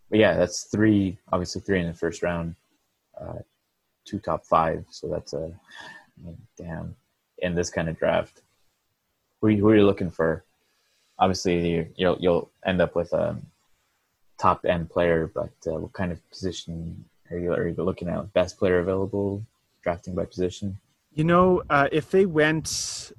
[0.10, 1.18] But yeah, that's three.
[1.32, 2.56] Obviously, three in the first round,
[3.20, 3.40] uh,
[4.06, 4.86] two top five.
[4.90, 5.52] So that's a
[6.18, 6.96] I mean, damn
[7.40, 8.43] in this kind of draft
[9.44, 10.44] who, who are you looking for?
[11.20, 13.38] Obviously, you'll you'll end up with a
[14.40, 18.34] top end player, but uh, what kind of position are you are you looking at?
[18.34, 19.46] Best player available,
[19.84, 20.78] drafting by position.
[21.14, 23.12] You know, uh, if they went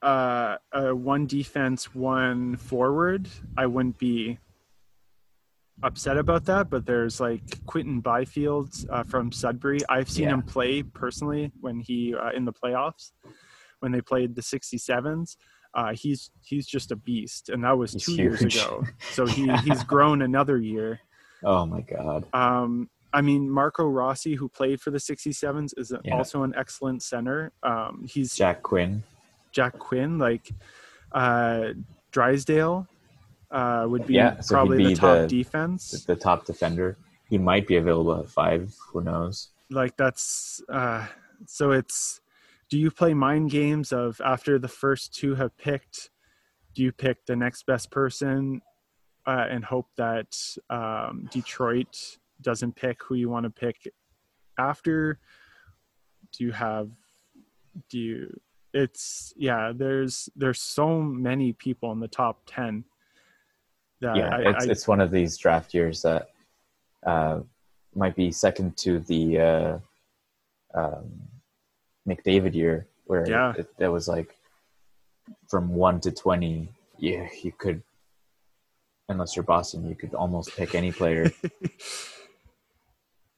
[0.00, 4.38] uh, one defense, one forward, I wouldn't be
[5.82, 6.70] upset about that.
[6.70, 9.80] But there's like Quinton Byfield uh, from Sudbury.
[9.88, 10.34] I've seen yeah.
[10.34, 13.10] him play personally when he uh, in the playoffs
[13.80, 15.36] when they played the 67s.
[15.74, 18.40] Uh, he's he's just a beast, and that was he's two huge.
[18.40, 18.84] years ago.
[19.12, 21.00] So he he's grown another year.
[21.44, 22.24] Oh my god.
[22.32, 26.14] Um, I mean, Marco Rossi, who played for the 67s, is yeah.
[26.14, 27.52] also an excellent center.
[27.62, 29.02] Um, he's Jack Quinn.
[29.52, 30.50] Jack Quinn, like
[31.12, 31.68] uh,
[32.12, 32.86] Drysdale,
[33.50, 36.04] uh, would be yeah, so probably be the top the, defense.
[36.06, 36.98] The top defender.
[37.30, 38.74] He might be available at five.
[38.92, 39.48] Who knows?
[39.70, 41.06] Like that's uh,
[41.46, 42.20] so it's
[42.70, 46.10] do you play mind games of after the first two have picked
[46.74, 48.62] do you pick the next best person
[49.26, 50.36] uh, and hope that
[50.70, 53.92] um, detroit doesn't pick who you want to pick
[54.58, 55.18] after?
[56.32, 56.90] Do you have
[57.88, 58.40] do you
[58.74, 62.84] it's yeah there's there's so many people in the top 10
[64.00, 66.28] that yeah I, it's, I, it's one of these draft years that
[67.06, 67.40] uh,
[67.94, 69.78] might be second to the uh,
[70.74, 71.10] um,
[72.08, 73.52] McDavid year where yeah.
[73.56, 74.34] it, it, was like
[75.48, 76.68] from one to twenty.
[76.98, 77.82] Yeah, you could,
[79.08, 81.30] unless you're Boston, you could almost pick any player.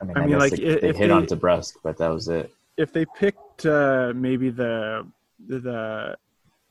[0.01, 2.29] I mean, I, I mean, like they, they hit they, on DeBrusk, but that was
[2.29, 2.51] it.
[2.79, 5.07] If they picked uh, maybe the
[5.47, 6.17] the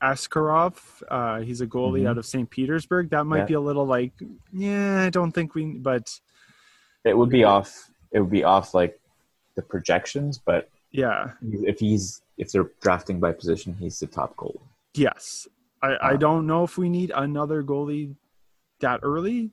[0.02, 0.78] Askarov,
[1.10, 2.08] uh, he's a goalie mm-hmm.
[2.08, 2.50] out of St.
[2.50, 3.10] Petersburg.
[3.10, 3.46] That might yeah.
[3.46, 4.14] be a little like,
[4.54, 6.10] yeah, I don't think we, but
[7.04, 7.92] it would be off.
[8.12, 9.00] It would be off like
[9.56, 11.32] the projections, but yeah.
[11.42, 14.62] If he's if they're drafting by position, he's the top goal.
[14.94, 15.48] Yes.
[15.82, 18.16] I, I um, don't know if we need another goalie
[18.82, 19.52] that early.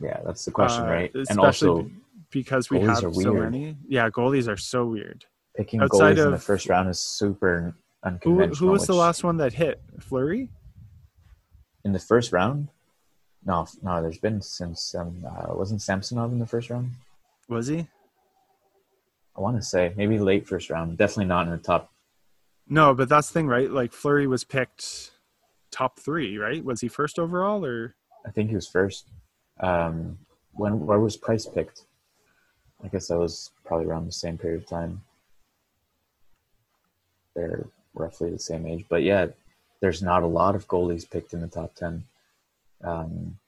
[0.00, 1.10] Yeah, that's the question, uh, right?
[1.28, 1.90] And also
[2.30, 3.76] because we have so many.
[3.88, 5.24] Yeah, goalies are so weird.
[5.56, 7.74] Picking Outside goalies in the first round is super
[8.04, 8.56] unconventional.
[8.56, 9.80] who who was the last one that hit?
[10.00, 10.50] Fleury?
[11.84, 12.68] in the first round?
[13.44, 14.02] No, no.
[14.02, 16.92] There's been since um, uh, wasn't Samsonov in the first round?
[17.48, 17.86] Was he?
[19.36, 20.96] I want to say maybe late first round.
[20.96, 21.90] Definitely not in the top.
[22.68, 23.70] No, but that's the thing, right?
[23.70, 25.10] Like Fleury was picked
[25.70, 26.64] top three, right?
[26.64, 27.94] Was he first overall or
[28.26, 29.08] I think he was first.
[29.60, 30.18] Um,
[30.52, 31.82] when where was Price picked?
[32.82, 35.02] I guess that was probably around the same period of time.
[37.34, 39.26] They're roughly the same age, but yeah,
[39.80, 42.04] there's not a lot of goalies picked in the top ten.
[42.82, 43.38] Um,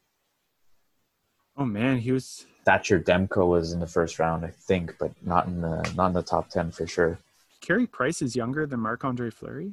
[1.57, 5.46] oh man, he was Thatcher Demko was in the first round, I think, but not
[5.46, 7.16] in the not in the top ten for sure.
[7.60, 9.72] Carey Price is younger than Marc Andre Fleury?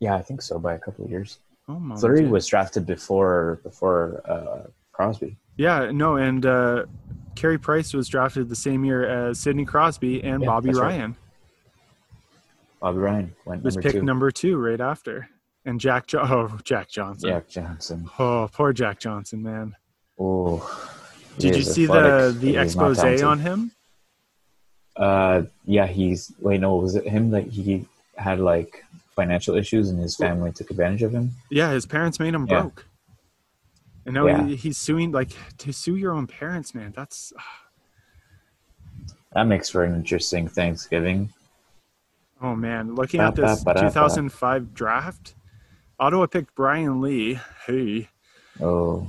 [0.00, 1.38] Yeah, I think so by a couple of years.
[1.68, 2.30] Oh my Fleury God.
[2.32, 5.36] was drafted before before uh, Crosby.
[5.56, 6.84] Yeah, no, and uh
[7.36, 10.88] Carey Price was drafted the same year as Sidney Crosby and Yeah, Bobby that's right.
[10.98, 11.16] Ryan.
[12.80, 14.04] Bobby Ryan went was number picked two.
[14.04, 15.28] number two right after.
[15.64, 17.30] And Jack jo- oh Jack Johnson.
[17.30, 18.10] Jack Johnson.
[18.18, 19.76] Oh, poor Jack Johnson, man.
[20.18, 20.58] Oh,
[21.38, 23.70] Did you see the the but he's not expose on him?
[24.96, 26.60] Uh, yeah, he's wait.
[26.60, 27.86] No, was it him that he
[28.16, 28.84] had like
[29.14, 31.32] financial issues and his family took advantage of him?
[31.50, 32.62] Yeah, his parents made him Yeah.
[32.62, 32.86] broke.
[34.04, 34.44] And now Yeah.
[34.46, 36.92] he, he's suing like to sue your own parents, man.
[36.96, 37.32] That's
[39.34, 41.30] That makes for an interesting Thanksgiving.
[42.42, 42.94] oh man.
[42.94, 43.90] Looking at this Ba, ba, ba, da, ba.
[43.90, 45.34] 2005 draft,
[46.00, 47.38] Ottawa picked Brian Lee.
[47.66, 48.08] Hey,
[48.60, 49.08] Oh,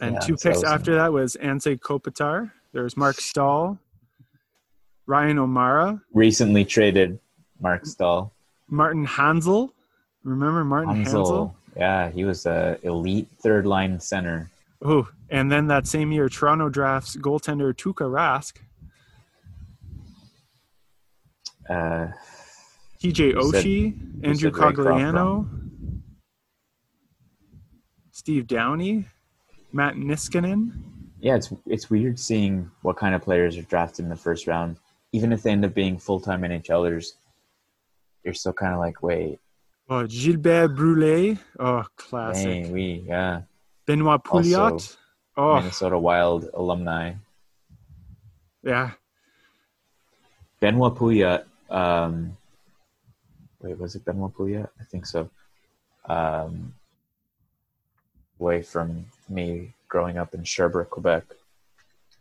[0.00, 2.50] and Yeah, two picks that was- after that was Anze Kopitar.
[2.72, 3.78] There's Mark Stahl,
[5.06, 7.18] Ryan O'Marra, recently traded
[7.60, 8.32] Marc Staal.
[8.68, 9.70] Martin Hanzal.
[10.22, 11.12] Remember Martin Hanzal?
[11.26, 11.54] Hanzal.
[11.76, 14.50] Yeah, he was a elite third line center.
[14.82, 18.56] Oh, and then that same year, Toronto drafts goaltender Tuukka Rask,
[21.68, 22.08] Uh,
[23.00, 25.48] TJ Oshie, Andrew Cogliano,
[28.10, 29.06] Steve Downey,
[29.72, 30.72] Matt Niskanen.
[31.20, 34.76] yeah, it's it's weird seeing what kind of players are drafted in the first round,
[35.12, 37.12] even if they end up being full time NHLers.
[38.24, 39.38] You're still kind of like, wait,
[39.88, 41.38] Oh, Gilbert Brûlé.
[41.58, 42.64] Oh, classic.
[42.64, 43.42] dang, we yeah,
[43.86, 44.72] Benoit Pouliot.
[44.72, 44.96] Also,
[45.36, 47.14] oh, Minnesota Wild alumni.
[48.62, 48.90] yeah.
[50.60, 51.44] Benoit Pouliot.
[51.70, 52.36] Um,
[53.62, 54.68] wait, was it Benoit Pouliot?
[54.78, 55.30] I think so.
[56.06, 56.74] Um,
[58.40, 61.24] away from me growing up in Sherbrooke, Quebec.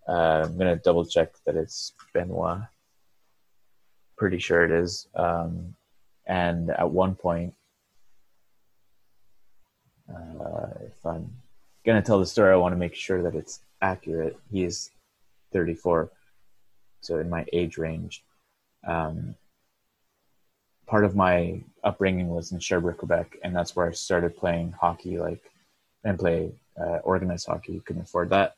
[0.08, 2.62] Uh, I'm gonna double check that it's Benoit.
[4.18, 5.08] Pretty sure it is.
[5.16, 5.76] Um,
[6.26, 7.54] and at one point,
[10.10, 11.32] uh, if I'm
[11.86, 14.38] gonna tell the story, I want to make sure that it's accurate.
[14.52, 14.92] He is
[15.54, 16.12] 34,
[17.02, 18.24] so in my age range.
[18.86, 19.36] Um,
[20.88, 25.20] part of my upbringing was in Sherbrooke, Quebec, and that's where I started playing hockey,
[25.20, 25.52] like
[26.04, 27.82] and play uh, organized hockey.
[27.86, 28.56] Couldn't afford that,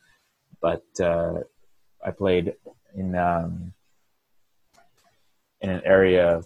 [0.61, 1.39] but uh,
[2.05, 2.55] I played
[2.95, 3.73] in um,
[5.61, 6.43] in an area.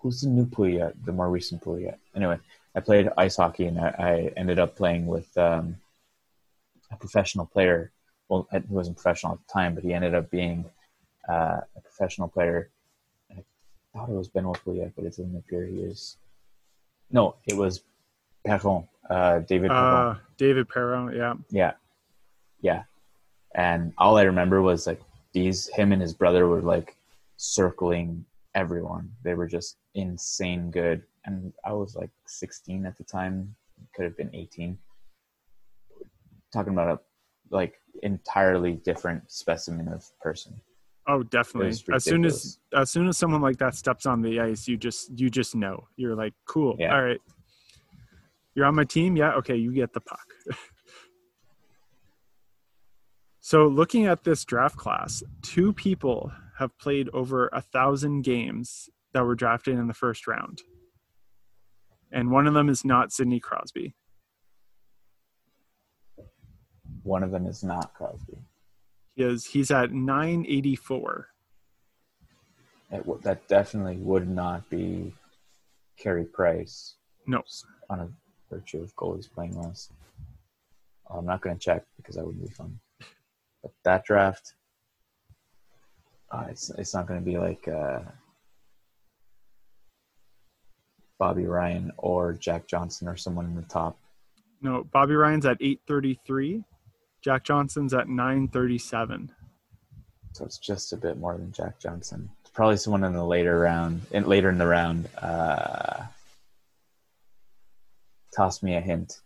[0.00, 0.94] Who's the new Pouliot?
[1.04, 1.98] The more recent Pouliot.
[2.16, 2.38] Anyway,
[2.74, 5.76] I played ice hockey, and I, I ended up playing with um,
[6.90, 7.92] a professional player.
[8.28, 10.64] Well, he wasn't professional at the time, but he ended up being
[11.28, 12.70] uh, a professional player.
[13.30, 13.42] I
[13.92, 16.16] thought it was Benoit Pouliot, but it doesn't appear he is.
[17.10, 17.82] No, it was
[18.44, 20.16] Perron, uh, David Perron.
[20.16, 21.14] Uh, David Perron.
[21.14, 21.34] Yeah.
[21.50, 21.72] Yeah,
[22.60, 22.84] yeah.
[23.54, 25.00] And all I remember was like
[25.32, 25.68] these.
[25.68, 26.96] Him and his brother were like
[27.36, 28.24] circling
[28.54, 29.10] everyone.
[29.24, 31.02] They were just insane good.
[31.24, 33.54] And I was like 16 at the time.
[33.94, 34.78] Could have been 18.
[36.52, 37.00] Talking about a
[37.54, 40.60] like entirely different specimen of person.
[41.08, 41.70] Oh, definitely.
[41.92, 45.18] As soon as as soon as someone like that steps on the ice, you just
[45.18, 45.88] you just know.
[45.96, 46.76] You're like, cool.
[46.78, 46.94] Yeah.
[46.94, 47.20] All right.
[48.60, 49.16] You're on my team.
[49.16, 49.32] Yeah.
[49.36, 49.56] Okay.
[49.56, 50.34] You get the puck.
[53.40, 59.24] so looking at this draft class, two people have played over a thousand games that
[59.24, 60.60] were drafted in the first round,
[62.12, 63.94] and one of them is not Sidney Crosby.
[67.02, 68.42] One of them is not Crosby.
[69.14, 71.28] He is he's at 984.
[72.92, 75.14] It, w- that definitely would not be
[75.96, 76.96] Carey Price.
[77.26, 77.42] No.
[77.88, 78.08] on a
[78.50, 79.90] virtue of goalies playing less.
[81.08, 82.78] I'm not going to check because that wouldn't be fun.
[83.62, 84.54] But that draft,
[86.30, 88.00] uh, it's it's not going to be like uh,
[91.18, 93.98] Bobby Ryan or Jack Johnson or someone in the top.
[94.62, 96.64] No, Bobby Ryan's at 833.
[97.22, 99.30] Jack Johnson's at 937.
[100.32, 102.30] So it's just a bit more than Jack Johnson.
[102.54, 105.08] Probably someone in the later round, in, later in the round.
[105.20, 106.04] Uh,
[108.34, 109.20] toss me a hint.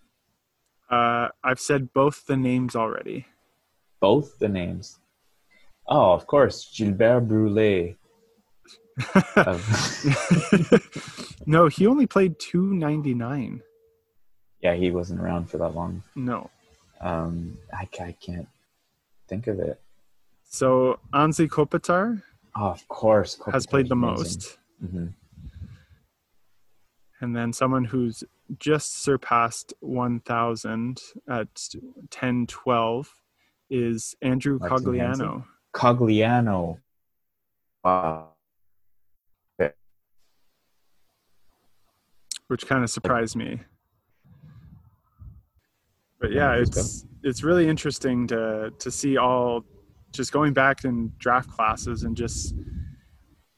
[0.90, 3.26] Uh, I've said both the names already.
[4.00, 4.98] Both the names.
[5.86, 7.96] Oh, of course, Gilbert Brulé.
[11.46, 13.62] no, he only played 299.
[14.60, 16.02] Yeah, he wasn't around for that long.
[16.14, 16.50] No.
[17.00, 18.48] Um, I, I can't
[19.28, 19.80] think of it.
[20.44, 22.22] So Anze Kopitar
[22.56, 24.58] oh, of course, has played the most.
[24.82, 25.06] Mm-hmm.
[27.20, 28.24] And then someone who's
[28.58, 31.48] just surpassed 1,000 at
[32.08, 33.14] 1012
[33.70, 35.44] is Andrew Martin Cogliano.
[35.74, 36.78] Cogliano.
[37.82, 38.34] Wow.
[42.48, 43.60] which kind of surprised me.
[46.20, 49.64] But yeah, it's it's really interesting to to see all
[50.12, 52.54] just going back in draft classes and just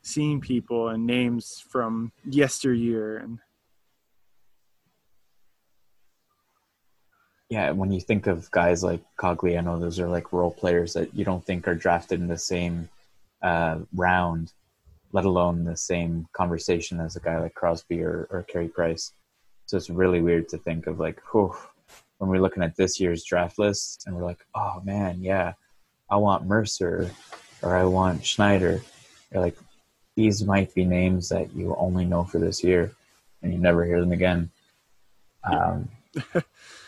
[0.02, 3.38] seeing people and names from yesteryear and
[7.48, 11.24] Yeah, when you think of guys like Cogliano, those are like role players that you
[11.24, 12.88] don't think are drafted in the same
[13.42, 14.52] uh, round,
[15.12, 19.12] let alone the same conversation as a guy like Crosby or, or Carey Price.
[19.66, 21.54] So it's really weird to think of like, whew,
[22.18, 25.52] when we're looking at this year's draft list and we're like, oh man, yeah,
[26.10, 27.10] I want Mercer
[27.62, 28.80] or I want Schneider.
[29.32, 29.56] You're like,
[30.16, 32.92] these might be names that you only know for this year
[33.42, 34.50] and you never hear them again.
[35.44, 35.88] Um,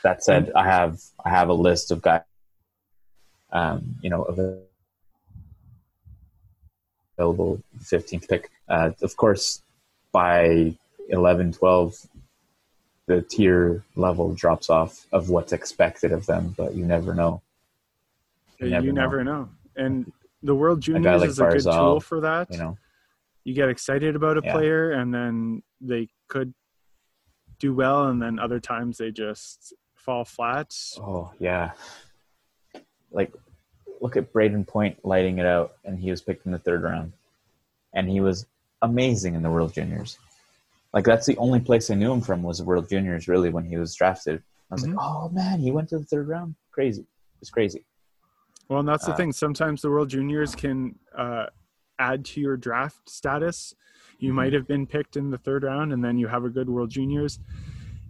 [0.02, 2.22] that said, I have I have a list of guys,
[3.52, 4.22] um, you know,
[7.16, 8.50] available 15th pick.
[8.68, 9.62] Uh, of course,
[10.12, 10.74] by
[11.08, 12.06] 11, 12,
[13.06, 17.40] the tier level drops off of what's expected of them, but you never know.
[18.60, 19.42] you, never never, know.
[19.42, 19.48] know.
[19.76, 22.50] And the World Juniors like is a good tool for that.
[22.50, 22.78] You know,
[23.44, 24.52] you get excited about a Yeah.
[24.52, 26.52] player and then they could
[27.58, 29.72] do well and then other times they just
[30.08, 30.74] fall flat.
[30.98, 31.72] oh yeah,
[33.10, 33.30] like
[34.00, 37.12] look at Brayden Point lighting it out, and he was picked in the third round,
[37.92, 38.46] and he was
[38.80, 40.16] amazing in the World Juniors.
[40.94, 43.28] Like that's the only place I knew him from was the World Juniors.
[43.28, 44.94] Really, when he was drafted, I was Mhm.
[44.94, 46.54] like, oh man, he went to the third round.
[46.70, 47.04] Crazy,
[47.42, 47.84] it's crazy.
[48.70, 49.32] Well, and that's the Uh, thing.
[49.32, 51.46] Sometimes the World Juniors can uh,
[51.98, 53.74] add to your draft status.
[54.18, 54.36] You Mhm.
[54.36, 56.88] might have been picked in the third round, and then you have a good World
[56.90, 57.40] Juniors,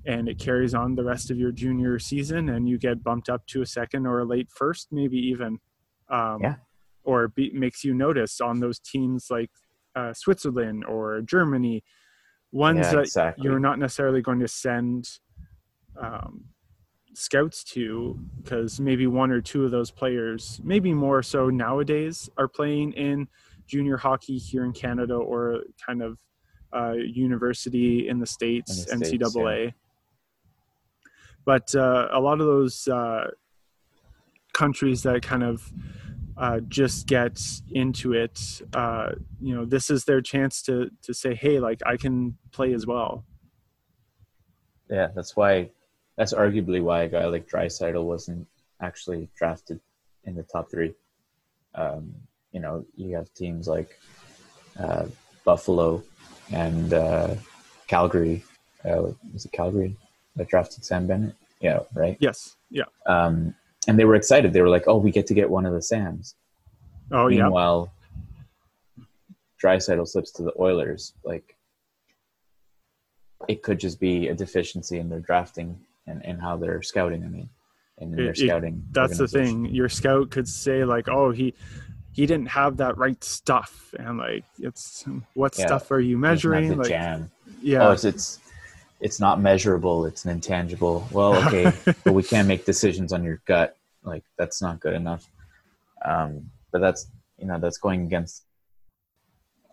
[0.09, 3.47] and it carries on the rest of your junior season, and you get bumped up
[3.47, 5.59] to a second or a late first, maybe even.
[6.09, 6.55] Um, Yeah.
[7.05, 9.51] Or be, makes you notice on those teams like
[9.95, 11.83] uh, Switzerland or Germany,
[12.53, 13.45] ones Yeah, that exactly.
[13.45, 15.09] you're not necessarily going to send
[15.99, 16.45] um,
[17.15, 22.49] scouts to because maybe one or two of those players, maybe more so nowadays, are
[22.49, 23.29] playing in
[23.67, 26.19] junior hockey here in Canada or kind of
[26.75, 29.73] uh, university in the states, In the States, NCAA.
[31.49, 33.31] But uh, a lot of those uh,
[34.53, 35.73] countries that kind of
[36.37, 37.41] uh, just get
[37.71, 41.97] into it, uh, you know, this is their chance to to say, hey, like I
[41.97, 43.25] can play as well.
[44.91, 45.71] Yeah, that's why.
[46.19, 48.47] That's arguably why a guy like Draisaitl wasn't
[48.83, 49.81] actually drafted
[50.25, 50.93] in the top three.
[51.75, 52.13] Um,
[52.53, 53.99] you know, you have teams like
[54.79, 55.07] uh,
[55.47, 56.03] Buffalo
[56.53, 57.37] and uh,
[57.87, 58.45] Calgary.
[58.85, 59.97] Uh, was it Calgary
[60.39, 61.35] that drafted Sam Bennett?
[61.61, 62.17] Yeah, right.
[62.21, 62.57] Yes.
[62.71, 62.85] Yeah.
[63.07, 63.55] Um,
[63.87, 64.53] and they were excited.
[64.53, 66.35] They were like, "Oh, we get to get one of the Sams."
[67.11, 67.43] Oh yeah.
[67.45, 67.93] Meanwhile,
[69.63, 71.15] Draisaitl slips to the Oilers.
[71.25, 71.57] Like,
[73.49, 77.25] it could just be a deficiency in their drafting and, and how they're scouting.
[77.25, 77.49] I mean,
[77.99, 78.85] and in their It- it- scouting.
[78.93, 79.67] That's the thing.
[79.67, 81.55] Your scout could say like, "Oh, he
[82.13, 85.67] he didn't have that right stuff," and like, it's what Yeah.
[85.67, 86.77] stuff are you measuring?
[86.77, 87.31] Like, jam.
[87.63, 88.41] yeah, Oh, it's, it's
[89.01, 90.07] it's not measurable.
[90.07, 91.07] It's an intangible.
[91.13, 91.73] Well, okay,
[92.05, 93.77] but we can't make decisions on your gut.
[94.03, 95.29] Like that's not good enough.
[96.05, 98.45] Um, but that's you know that's going against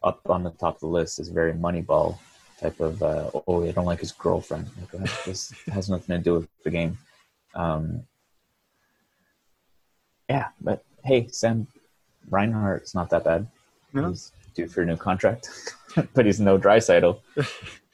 [0.03, 2.17] up on the top of the list is very Moneyball
[2.59, 3.01] type of.
[3.01, 4.69] Uh, oh, I don't like his girlfriend.
[4.79, 6.97] Like, uh, this has nothing to do with the game.
[7.55, 8.03] Um,
[10.29, 11.67] yeah, but hey, Sam
[12.29, 13.47] Reinhart's not that bad.
[13.93, 15.49] He's due for a new contract,
[16.13, 17.19] but he's no Draisaitl.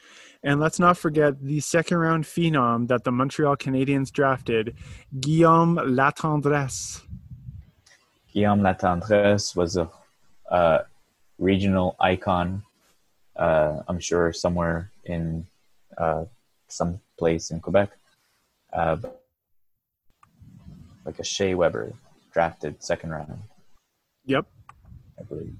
[0.43, 4.75] And let's not forget the second round phenom that the Montreal Canadiens drafted,
[5.19, 7.03] Guillaume Latendresse.
[8.33, 9.89] Guillaume Latendresse was a
[10.49, 10.79] uh,
[11.37, 12.63] regional icon.
[13.35, 15.45] Uh, I'm sure somewhere in
[15.97, 16.25] uh,
[16.67, 17.91] some place in Quebec.
[18.73, 18.97] Uh,
[21.05, 21.93] like a Shea Weber
[22.31, 23.41] drafted second round,
[24.25, 24.45] Yep.
[25.19, 25.55] I believe.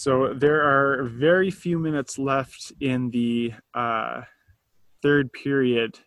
[0.00, 4.22] So there are very few minutes left in the uh,
[5.02, 5.98] third period.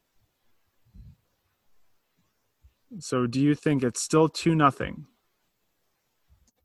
[2.98, 5.06] So do you think it's still two nothing?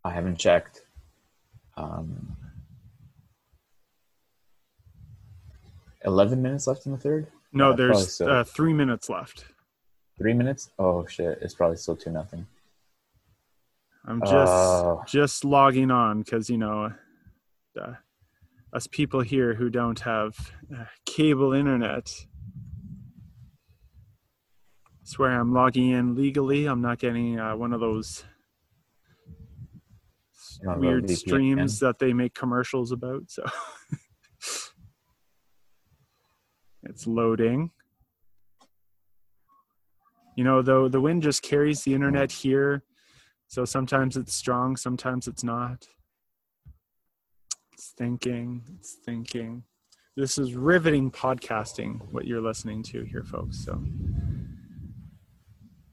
[0.07, 0.81] I haven't checked.
[1.77, 2.35] Um,
[6.07, 7.27] Eleven minutes left in the third.
[7.53, 9.45] No, Yeah, there's uh, three minutes left.
[10.17, 10.71] Three minutes.
[10.79, 11.41] Oh shit!
[11.43, 12.47] It's probably still two nothing.
[14.07, 15.03] I'm just Oh.
[15.07, 16.91] just logging on because you know,
[17.81, 17.95] uh,
[18.73, 22.11] us people here who don't have uh, cable internet.
[24.87, 26.67] I swear I'm logging in legally.
[26.67, 28.25] I'm not getting uh, one of those
[30.63, 33.31] Not weird streams that they make commercials about.
[33.31, 33.45] So
[36.83, 37.71] it's loading.
[40.37, 42.85] You know, though the wind just carries the internet here,
[43.49, 45.89] so sometimes it's strong, sometimes it's not.
[47.99, 49.65] Thinking, it's thinking.
[50.17, 53.65] This is riveting podcasting, what you're listening to here, folks.
[53.65, 53.83] So,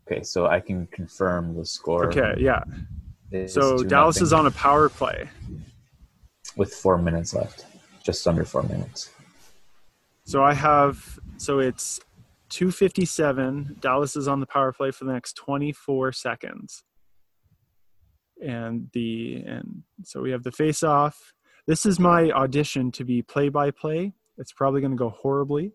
[0.07, 2.05] Okay, so I can confirm the score.
[2.05, 2.63] okay, yeah.
[3.47, 5.27] So 2-0 Dallas is on a power play.
[6.55, 7.65] with four minutes left,
[8.03, 9.09] just under four minutes.
[10.25, 11.99] So I have so it's
[12.49, 13.77] 257.
[13.79, 16.83] Dallas is on the power play for the next 24 seconds.
[18.43, 21.33] And the and so we have the face off.
[21.67, 24.13] This is my audition to be play by play.
[24.37, 25.73] It's probably going to go horribly.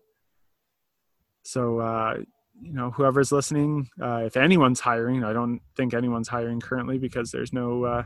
[1.43, 2.17] So uh
[2.61, 7.31] you know whoever's listening uh, if anyone's hiring i don't think anyone's hiring currently because
[7.31, 8.03] there's no uh,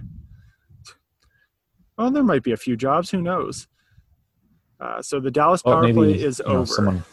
[1.97, 3.67] well there might be a few jobs who knows
[4.79, 7.03] uh, so the dallas Oh, power maybe play is you know, over someone.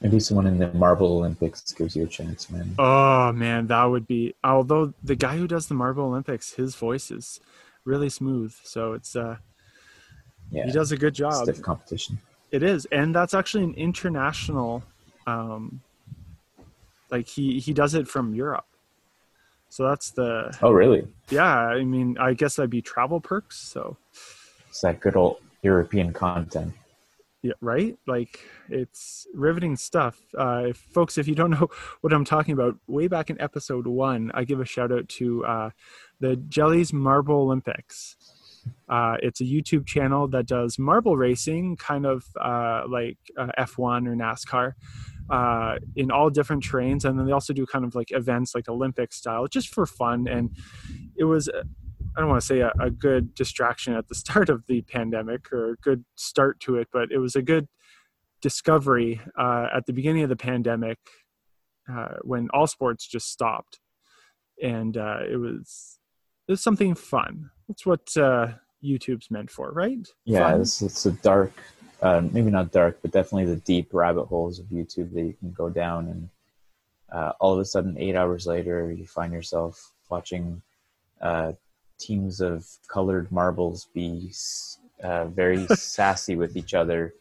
[0.00, 2.74] Maybe someone in the Marble Olympics gives you a chance, man.
[2.76, 4.34] Oh man, that would be.
[4.42, 7.38] Although the guy who does the Marble Olympics, his voice is
[7.84, 9.36] really smooth, so it's uh,
[10.50, 11.34] yeah, he does a good job.
[11.34, 12.18] stiff competition.
[12.50, 14.82] It is, and that's actually an international.
[15.26, 15.80] Um,
[17.10, 18.66] like he he does it from Europe,
[19.68, 21.06] so that's the Oh, really?
[21.30, 21.54] yeah.
[21.56, 23.58] I mean, I guess that'd be travel perks.
[23.58, 23.96] So
[24.68, 26.72] It's that good old European content.
[27.42, 27.96] Yeah, right.
[28.06, 28.38] Like
[28.68, 30.20] it's riveting stuff.
[30.38, 31.68] Uh, if, folks, if you don't know
[32.00, 35.44] what I'm talking about, way back in episode one, I give a shout out to
[35.44, 35.70] uh,
[36.20, 38.16] the Jelle's Marble Olympics.
[38.88, 44.06] Uh, it's a YouTube channel that does marble racing, kind of uh, like uh, F1
[44.06, 44.74] or NASCAR,
[45.30, 47.04] uh, in all different terrains.
[47.04, 50.28] And then they also do kind of like events like Olympic style, just for fun.
[50.28, 50.56] And
[51.16, 51.48] it was,
[52.16, 55.52] I don't want to say a, a good distraction at the start of the pandemic
[55.52, 57.68] or a good start to it, but it was a good
[58.40, 60.98] discovery uh, at the beginning of the pandemic
[61.90, 63.80] uh, when all sports just stopped.
[64.62, 65.98] And uh, it was
[66.46, 67.50] it was something fun.
[67.68, 68.48] That's what uh,
[68.84, 70.06] YouTube's meant for, right?
[70.24, 71.52] Yeah, it's, it's a dark,
[72.02, 75.52] uh, maybe not dark, but definitely the deep rabbit holes of YouTube that you can
[75.52, 76.28] go down, and
[77.10, 80.62] uh, all of a sudden, eight hours later, you find yourself watching
[81.20, 81.52] uh,
[81.98, 84.32] teams of colored marbles be
[85.02, 87.14] uh, very sassy with each other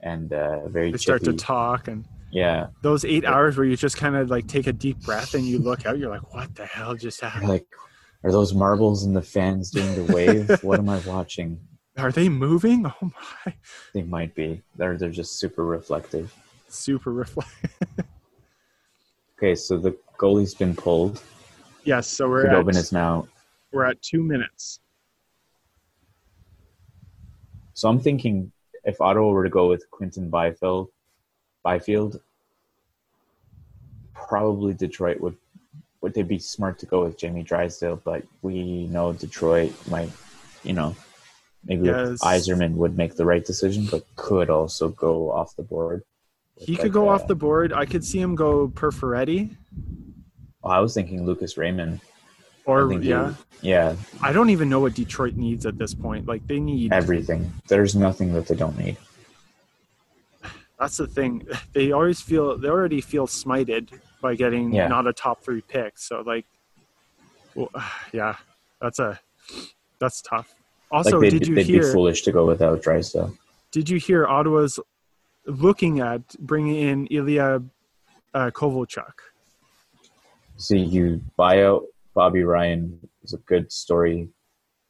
[0.00, 3.96] and uh, very They start to talk and yeah, those eight hours where you just
[3.96, 6.66] kind of like take a deep breath and you look out, you're like, what the
[6.66, 7.48] hell just happened?
[7.48, 7.66] like,
[8.24, 10.50] are those marbles and the fans doing the wave?
[10.62, 11.58] what am I watching?
[11.96, 12.84] Are they moving?
[12.84, 13.12] Oh
[13.46, 13.54] my.
[13.94, 14.62] They might be.
[14.76, 16.34] They're they're just super reflective.
[16.68, 17.48] Super reflect.
[19.38, 21.20] Okay, so the goalie's been pulled.
[21.84, 23.28] yes, so we're Khudobin at, is now.
[23.76, 24.80] We're at two minutes.
[27.74, 28.50] So I'm thinking
[28.84, 30.88] if Ottawa were to go with Quinton Byfield,
[31.62, 32.22] Byfield,
[34.14, 35.36] probably Detroit would
[36.00, 38.00] would they be smart to go with Jamie Drysdale?
[38.02, 40.10] But we know Detroit might,
[40.62, 40.96] you know,
[41.66, 42.22] maybe Yes.
[42.22, 46.02] Yzerman would make the right decision, but could also go off the board.
[46.54, 47.74] He could go uh, off the board.
[47.74, 49.54] I could see him go Perfetti
[50.64, 52.00] I was thinking Lucas Raymond.
[52.66, 53.32] Or yeah.
[53.62, 56.26] yeah, I don't even know what Detroit needs at this point.
[56.26, 57.52] Like they need everything.
[57.68, 58.96] There's nothing that they don't need.
[60.78, 61.46] that's the thing.
[61.72, 63.90] They always feel they already feel smited
[64.20, 64.88] by getting Yeah.
[64.88, 65.96] not a top three pick.
[65.98, 66.44] So like,
[67.54, 67.70] well,
[68.12, 68.36] yeah,
[68.80, 69.18] that's a
[70.00, 70.52] that's tough.
[70.90, 71.92] Also, like they'd, did you they'd be hear?
[71.92, 73.32] foolish to go without Drysdale.
[73.72, 74.78] Did you hear Ottawa's
[75.46, 77.62] looking at bringing in Ilya
[78.34, 79.12] uh, Kovalchuk?
[80.56, 81.84] See, you buy out
[82.16, 84.30] Bobby Ryan is a good story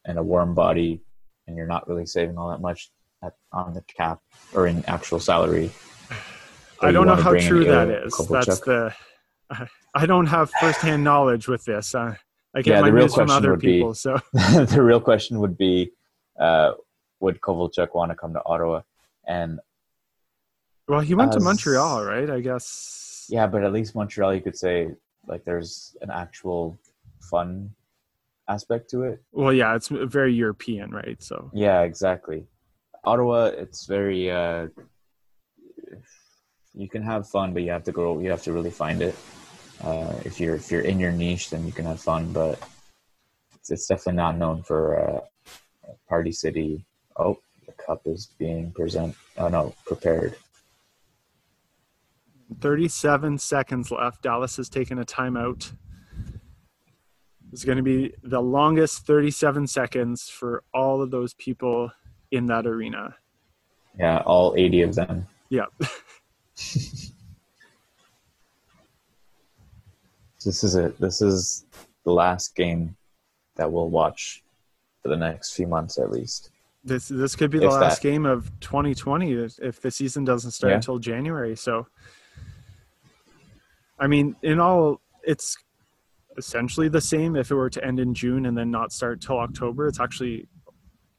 [0.05, 1.01] and a warm body,
[1.45, 2.89] and you're not really saving all that much
[3.21, 4.21] at, on the cap
[4.53, 5.69] or in actual salary.
[6.81, 8.15] I don't know how true that is.
[8.29, 8.95] That's the.
[9.93, 11.93] I don't have firsthand knowledge with this.
[11.93, 12.15] Uh,
[12.55, 13.93] I get Yeah, my news from other would be- people.
[13.93, 15.91] So the real question would be,
[16.39, 16.71] uh,
[17.19, 18.83] would Kovalchuk want to come to Ottawa?
[19.27, 19.59] And
[20.87, 22.29] well, he went to Montreal, right?
[22.29, 23.25] I guess.
[23.27, 24.91] yeah, but at least Montreal, you could say
[25.27, 26.79] like there's an actual
[27.21, 27.71] fun
[28.47, 29.21] aspect to it.
[29.31, 31.21] Well, yeah, it's very European, right?
[31.21, 32.45] So Yeah, exactly.
[33.03, 34.31] Ottawa, it's very.
[34.31, 34.67] Uh,
[36.73, 38.19] you can have fun, but you have to go.
[38.19, 39.15] You have to really find it.
[39.83, 42.59] Uh, if you're if you're in your niche, then you can have fun, but
[43.55, 45.21] it's, it's definitely not known for uh,
[46.09, 46.85] party city.
[47.17, 49.15] Oh, the cup is being present.
[49.37, 50.35] Oh no, prepared.
[52.61, 54.23] 37 seconds left.
[54.23, 55.73] Dallas has taken a timeout.
[57.53, 61.91] It's going to be the longest 37 seconds for all of those people
[62.31, 63.15] in that arena.
[63.97, 65.25] Yeah, all eighty of them.
[65.49, 65.65] Yeah.
[70.45, 70.99] This is it.
[70.99, 71.65] This is
[72.05, 72.95] the last game
[73.55, 74.43] that we'll watch
[75.01, 76.51] for the next few months, at least.
[76.83, 78.07] This this could be the If last that.
[78.09, 80.75] game of 2020 if, if the season doesn't start Yeah.
[80.77, 81.55] until January.
[81.57, 81.87] So,
[83.99, 85.57] I mean, in all, it's
[86.37, 89.37] essentially the same if it were to end in June and then not start till
[89.39, 89.87] October.
[89.87, 90.47] It's actually,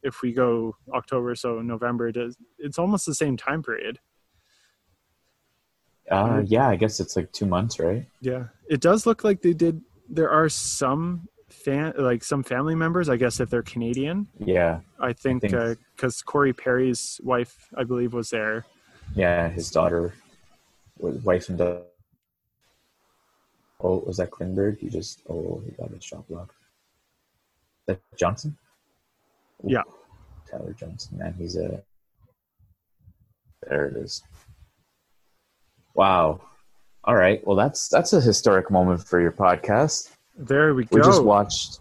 [0.03, 3.99] if we go October, so November, it is, it's almost the same time period.
[6.11, 8.07] Uh, yeah, I guess it's like two months, right?
[8.21, 9.83] Yeah, it does look like they did.
[10.09, 13.11] There are some fan, like some family members.
[13.11, 18.31] I guess if they're Canadian, Yeah, I think because Corey Perry's wife, I believe, was
[18.31, 18.65] there.
[19.15, 19.51] yeah.
[19.51, 20.15] His daughter,
[20.99, 21.83] wife and daughter.
[23.81, 24.79] Oh, was that Klingberg?
[24.79, 26.55] He just oh he got his shot blocked.
[27.87, 28.57] That Johnson?
[29.65, 29.83] Ooh, Yeah.
[30.51, 31.19] Tyler Johnson.
[31.19, 31.83] Man, he's a.
[33.69, 34.23] There it is.
[35.95, 36.41] Wow.
[37.05, 37.45] All right.
[37.47, 40.11] Well, that's that's a historic moment for your podcast.
[40.37, 40.97] There we go.
[40.97, 41.81] We just watched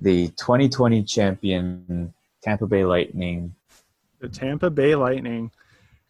[0.00, 3.54] the 2020 champion Tampa Bay Lightning.
[4.20, 5.50] the Tampa Bay Lightning.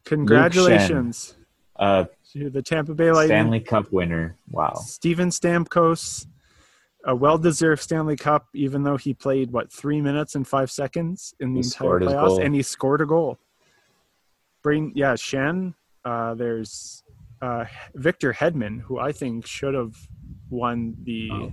[0.05, 1.35] Congratulations
[1.77, 2.05] Uh,
[2.35, 3.29] to the Tampa Bay Lightning.
[3.29, 4.37] Stanley Cup winner.
[4.51, 4.75] Wow.
[4.75, 6.27] Steven Stamkos,
[7.05, 11.55] a well-deserved Stanley Cup, even though he played what three minutes and five seconds in
[11.55, 13.39] the He entire playoffs, and he scored a goal.
[14.63, 15.75] Brain, yeah, Shen.
[16.05, 17.03] Uh, there's
[17.41, 17.65] uh,
[17.95, 19.95] Victor Hedman, who I think should have
[20.51, 21.53] won the Oh.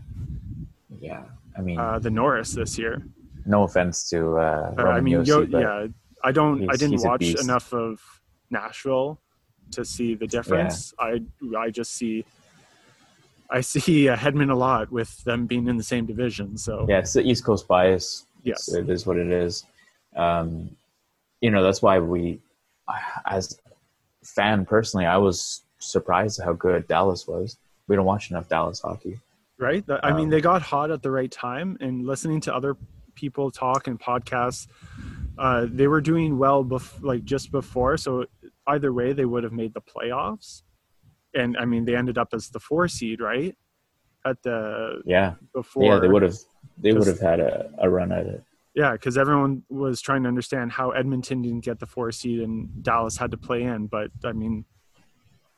[1.00, 1.24] Yeah.
[1.58, 3.02] I mean, uh, the Norris this year.
[3.46, 5.88] no offense to uh, Uh, I mean, Josi, Yo, yeah,
[6.24, 6.70] I don't.
[6.70, 8.00] I didn't watch enough of
[8.50, 9.20] Nashville
[9.72, 10.94] to see the difference.
[11.00, 11.22] I
[11.58, 12.26] I just see.
[13.50, 16.58] I see uh, Hedman a lot with them being in the same division.
[16.58, 18.26] So yeah, it's the East Coast bias.
[18.44, 19.66] yes, It is what it is.
[20.16, 20.76] Um,
[21.42, 22.40] you know, that's why we,
[23.26, 23.60] as
[24.24, 27.58] fan personally, I was surprised at how good Dallas was.
[27.88, 29.20] We don't watch enough Dallas hockey.
[29.58, 29.84] right.
[30.02, 32.78] I mean, Um, they got hot at the right time, and listening to other
[33.16, 34.68] people talk and podcasts,
[35.38, 37.98] uh, they were doing well, bef- like just before.
[37.98, 38.26] So
[38.68, 40.64] either way, they would have made the playoffs.
[41.34, 43.56] And I mean, they ended up as the four seed, right?
[44.26, 45.84] At the Yeah, before.
[45.86, 46.36] yeah, they would have.
[46.78, 48.44] They would have had a, a run at it.
[48.74, 52.70] Yeah, because everyone was trying to understand how Edmonton didn't get the four seed and
[52.84, 53.88] Dallas had to play in.
[53.88, 54.66] But I mean,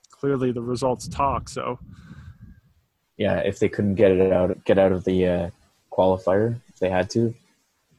[0.10, 1.50] clearly the results talk.
[1.50, 1.80] So
[3.18, 5.50] yeah, if they couldn't get it out, get out of the uh,
[5.92, 7.34] qualifier, if they had to,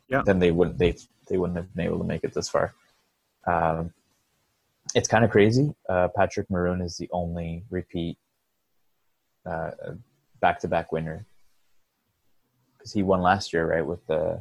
[0.08, 0.22] Yeah.
[0.24, 0.78] then they wouldn't.
[0.78, 0.96] They
[1.28, 2.74] they wouldn't have been able to make it this far.
[3.46, 3.92] Um,
[4.94, 5.74] it's kind of crazy.
[5.88, 8.16] Uh, Patrick Maroon is the only repeat
[9.46, 9.70] uh,
[10.40, 11.26] back-to-back winner
[12.78, 14.40] because he won last year, right, with the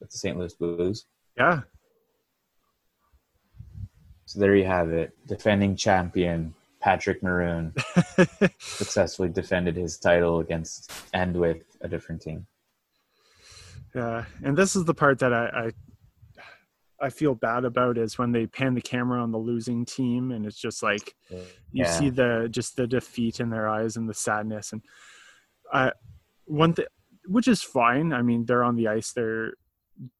[0.00, 0.36] with the St.
[0.38, 1.06] Louis Blues.
[1.36, 1.62] yeah,
[4.26, 5.10] So there you have it.
[5.26, 7.74] Defending champion Patrick Maroon
[8.60, 12.46] successfully defended his title against and with a different team.
[13.94, 14.24] yeah.
[14.44, 15.72] And this is the part that I, I
[17.00, 20.44] I feel bad about is when they pan the camera on the losing team and
[20.46, 21.14] it's just like
[21.72, 21.98] you Yeah.
[21.98, 24.82] see the just the defeat in their eyes and the sadness and
[25.72, 25.92] I
[26.46, 26.86] one thing
[27.26, 29.52] which is fine i mean they're on the ice they're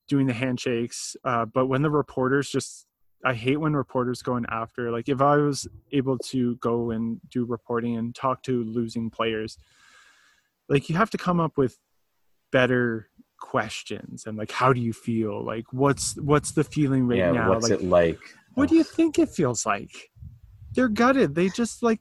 [0.08, 2.86] doing the handshakes uh, but when the reporters just
[3.24, 7.18] i hate when reporters go in after like if i was able to go and
[7.30, 9.56] do reporting and talk to losing players
[10.68, 11.78] like you have to come up with
[12.52, 13.08] better
[13.38, 17.48] questions and like how do you feel like what's what's the feeling right yeah, now
[17.50, 18.18] what's like it like?
[18.54, 20.10] what do you think it feels like?
[20.74, 21.34] They're gutted.
[21.34, 22.00] They just like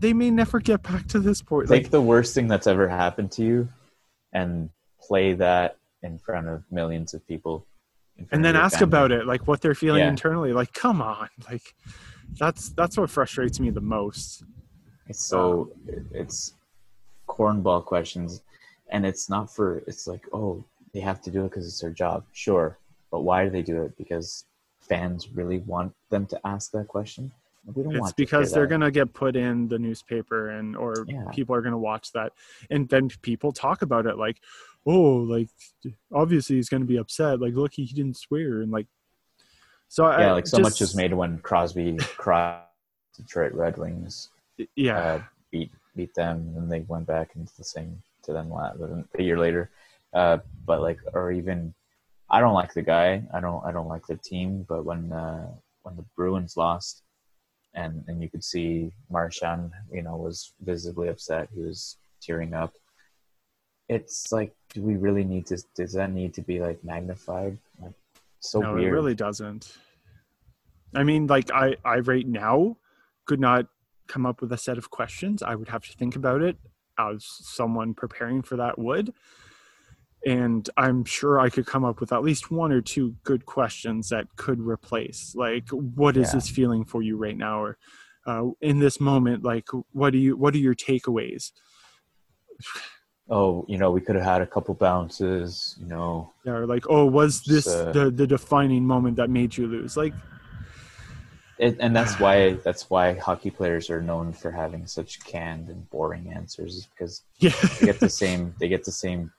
[0.00, 1.68] they may never get back to this point.
[1.68, 3.68] Take Like the worst thing that's ever happened to you
[4.32, 4.68] and
[5.00, 7.64] play that in front of millions of people.
[8.32, 8.90] and then ask family.
[8.90, 10.08] about it, like what they're feeling Yeah.
[10.08, 10.52] internally.
[10.52, 11.28] Like, come on.
[11.48, 11.74] Like
[12.38, 14.44] that's that's what frustrates me the most.
[15.06, 16.54] It's so um, it's
[17.28, 18.42] cornball questions,
[18.90, 19.78] and it's not for.
[19.86, 22.24] It's like oh they have to do it because it's their job.
[22.32, 22.78] Sure,
[23.10, 23.96] but why do they do it?
[23.96, 24.44] Because
[24.80, 27.30] fans really want them to ask that question.
[27.74, 28.70] We don't it's want to because they're that.
[28.70, 31.24] gonna get put in the newspaper and or Yeah.
[31.32, 32.32] people are gonna watch that
[32.70, 34.38] and then people talk about it like
[34.84, 35.48] oh like
[36.12, 38.88] obviously he's gonna be upset like look he didn't swear and like
[39.86, 42.66] so I yeah, like so much just- was made when Crosby crossed
[43.16, 44.30] Detroit Red Wings
[44.74, 49.22] yeah uh, beat beat them, and they went back into the same to them a
[49.22, 49.70] year later.
[50.14, 51.74] Uh, but like, or even,
[52.30, 53.22] I don't like the guy.
[53.34, 53.64] I don't.
[53.64, 54.64] I don't like the team.
[54.68, 55.48] But when uh,
[55.82, 57.02] when the Bruins lost,
[57.74, 61.48] and and you could see Marchand, you know, was visibly upset.
[61.54, 62.72] He was tearing up.
[63.88, 65.62] It's like, do we really need to?
[65.74, 67.58] Does that need to be like magnified?
[67.80, 67.92] Like,
[68.42, 68.88] so no weird.
[68.88, 69.76] it really doesn't
[70.94, 72.76] i mean like i i right now
[73.24, 73.66] could not
[74.08, 76.56] come up with a set of questions i would have to think about it
[76.98, 79.14] as someone preparing for that would
[80.26, 84.08] and i'm sure i could come up with at least one or two good questions
[84.08, 86.38] that could replace like what is Yeah.
[86.38, 87.78] this feeling for you right now or
[88.26, 91.50] uh, in this moment like what do you what are your takeaways
[93.28, 95.76] oh, you know, we could have had a couple bounces.
[95.80, 99.56] You know, yeah, or like oh was this uh, the the defining moment that made
[99.56, 100.12] you lose like
[101.58, 105.88] It, and that's why that's why hockey players are known for having such canned and
[105.90, 109.32] boring answers, is because yeah they get the same they get the same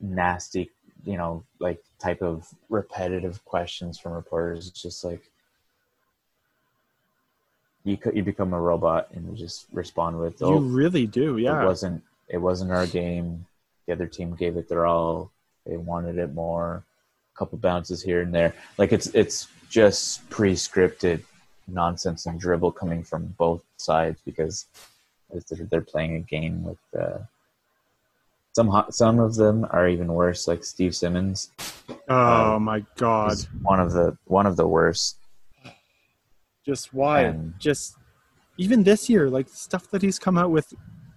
[0.00, 0.70] nasty,
[1.04, 4.68] you know, like type of repetitive questions from reporters.
[4.68, 5.30] It's just like
[7.84, 11.38] you could you become a robot and you just respond with, you "Oh, really do
[11.38, 13.46] yeah it wasn't it wasn't our game.
[13.86, 15.30] The other team gave it their all.
[15.66, 16.84] They wanted it more.
[17.34, 18.54] A couple bounces here and there.
[18.76, 21.22] Like it's it's just pre-scripted
[21.66, 24.66] nonsense and dribble coming from both sides because
[25.30, 26.78] they're, they're playing a game with.
[26.98, 27.18] Uh,
[28.54, 31.50] some some of them are even worse, like Steve Simmons.
[32.08, 33.36] Oh Um, my god!
[33.62, 35.18] one of the one of the worst.
[36.64, 37.22] Just why?
[37.22, 37.96] and- Just
[38.56, 40.72] even this year, like stuff that he's come out with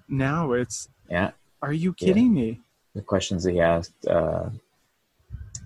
[0.08, 0.54] now.
[0.54, 1.32] It's Yeah,
[1.62, 2.08] are you Yeah.
[2.08, 2.62] kidding me?
[2.94, 4.50] the questions that he asked uh,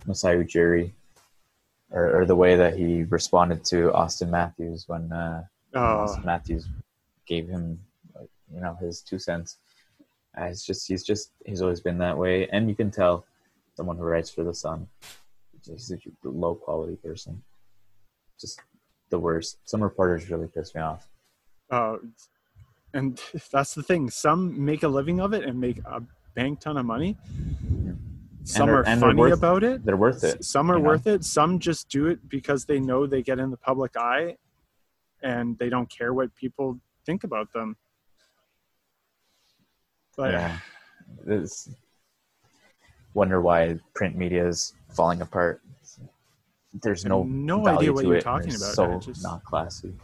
[0.05, 0.91] Masai Ujiri,
[1.89, 5.43] or, or the way that he responded to Auston Matthews when uh,
[5.73, 6.67] Oh, Auston Matthews
[7.25, 7.79] gave him,
[8.13, 9.57] like, you know, his two cents.
[10.37, 13.25] Uh, it's just he's just he's always been that way, and you can tell
[13.75, 14.87] someone who writes for the Sun,
[15.63, 17.41] he's a low quality person,
[18.39, 18.59] just
[19.09, 19.57] the worst.
[19.65, 21.07] Some reporters really piss me off.
[21.71, 21.99] oh,
[22.93, 23.21] and
[23.51, 24.09] that's the thing.
[24.09, 26.01] Some make a living of it and make a
[26.35, 27.17] bank ton of money.
[28.43, 29.83] Some are and funny worth- about it.
[29.83, 30.43] They're worth it.
[30.43, 30.89] Some are you know?
[30.89, 31.23] worth it.
[31.23, 34.37] Some just do it because they know they get in the public eye,
[35.23, 37.75] and they don't care what people think about them.
[40.17, 40.57] But yeah,
[41.27, 41.69] it's,
[43.13, 45.61] wonder why print media is falling apart.
[46.83, 48.73] There's no no idea what you're talking about.
[48.75, 49.93] So just- not classy.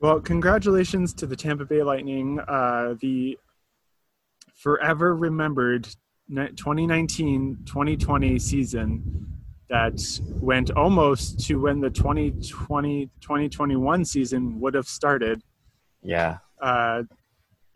[0.00, 3.36] Well, congratulations to the Tampa Bay Lightning, uh, the
[4.54, 5.88] forever remembered
[6.30, 9.26] 2019-2020 season
[9.68, 10.00] that
[10.40, 15.42] went almost to when the 2020-2021 season would have started.
[16.02, 17.02] Yeah, Uh,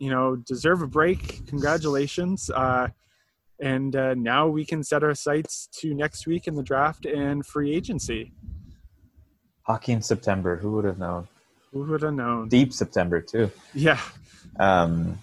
[0.03, 1.19] you know, deserve a break.
[1.47, 2.49] Congratulations.
[2.49, 2.87] Uh,
[3.59, 7.45] and uh, now we can set our sights to next week in the draft and
[7.45, 8.33] free agency.
[9.69, 10.57] hockey in September.
[10.57, 11.27] Who would have known?
[11.71, 12.49] Who would have known?
[12.49, 13.49] Deep September too.
[13.73, 14.01] Yeah.
[14.59, 15.19] Um,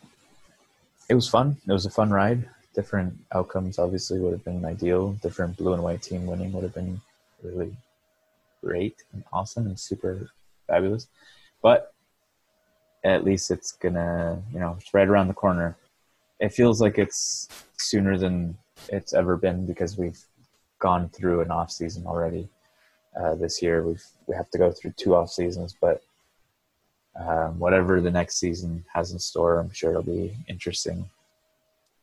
[1.10, 1.56] it was fun.
[1.68, 2.48] It was a fun ride.
[2.74, 5.12] Different outcomes obviously would have been ideal.
[5.26, 7.00] Different blue and white team winning would have been
[7.42, 7.76] really
[8.64, 10.30] great and awesome and super
[10.68, 11.08] fabulous.
[11.62, 11.92] But
[13.04, 15.76] at least it's gonna, you know, it's right around the corner.
[16.38, 17.48] It feels like it's
[17.78, 18.56] sooner than
[18.88, 20.20] it's ever been because we've
[20.78, 22.48] gone through an off season already.
[23.20, 26.02] Uh, this year we've we have to go through two off seasons, but
[27.20, 31.08] um, whatever the next season has in store, I'm sure it'll be interesting.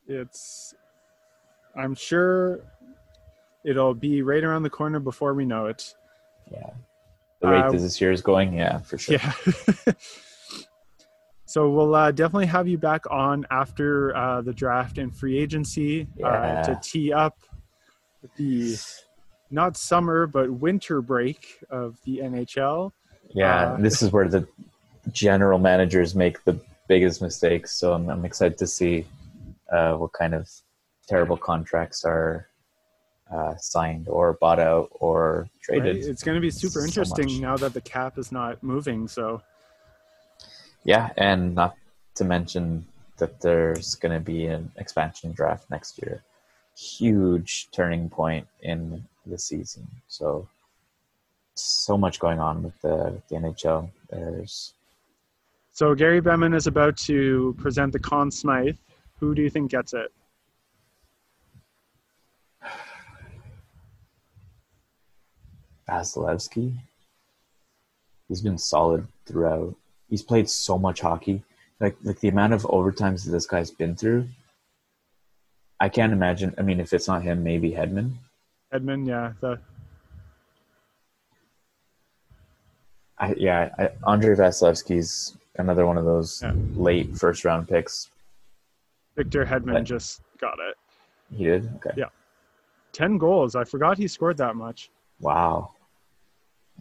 [0.08, 0.74] it's
[1.76, 2.60] i'm sure
[3.66, 5.94] it'll be right around the corner before we know it
[6.52, 6.70] Yeah,
[7.42, 9.16] the rate Uh, that this year is going, yeah, for sure.
[9.16, 9.34] yeah
[11.48, 16.02] so we'll uh, definitely have you back on after uh, the draft and free agency
[16.24, 16.62] uh, Yeah.
[16.68, 17.36] to tee up
[18.36, 18.76] the
[19.50, 22.92] not summer but winter break of the nhl
[23.34, 24.46] Yeah, Uh, this is where the
[25.12, 27.72] general managers make the biggest mistakes.
[27.80, 29.06] So I'm, I'm excited to see
[29.72, 30.50] uh, what kind of
[31.08, 32.48] terrible contracts are
[33.34, 35.98] uh, signed or bought out or traded.
[35.98, 36.06] Right?
[36.06, 37.42] It's going to be super so interesting much.
[37.42, 39.08] now that the cap is not moving.
[39.08, 39.42] So
[40.84, 41.76] Yeah, and not
[42.16, 42.86] to mention
[43.18, 46.24] that there's going to be an expansion draft next year.
[46.78, 49.88] Huge turning point in the season.
[50.08, 50.48] So,
[51.56, 53.90] so much going on with the, with the NHL.
[54.10, 54.74] There's
[55.72, 58.78] So Gary Bettman is about to present the Conn Smythe.
[59.20, 60.14] Who do you think gets it?
[65.90, 66.78] Vasilevskiy.
[68.28, 69.74] He's been solid throughout.
[70.10, 71.44] He's played so much hockey.
[71.80, 74.28] Like like the amount of overtimes that this guy's been through.
[75.80, 76.56] I can't imagine.
[76.58, 78.14] I mean, if it's not him, maybe Hedman.
[78.74, 79.34] Hedman, yeah.
[79.42, 79.60] The,
[83.20, 86.54] I, yeah, I, Andrei Vasilevskiy's another one of those Yeah.
[86.76, 88.10] late first round picks.
[89.16, 89.84] Victor Hedman Right.
[89.84, 90.76] just got it.
[91.36, 91.72] He did.
[91.76, 91.92] Okay.
[91.98, 92.10] Yeah.
[92.94, 93.56] 10 goals.
[93.56, 94.90] I forgot he scored that much.
[95.20, 95.72] Wow.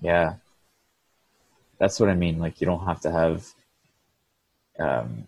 [0.01, 0.35] Yeah.
[1.79, 2.39] That's what I mean.
[2.39, 3.47] Like you don't have to have.
[4.79, 5.27] Um,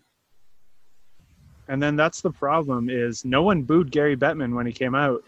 [1.67, 5.23] And then that's the problem is no one booed Gary Bettman when he came out.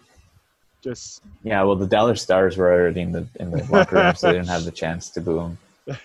[0.82, 1.62] Just yeah.
[1.64, 4.48] Well, the Dallas Stars were already in the in the locker room, so they didn't
[4.50, 5.58] have the chance to boo him.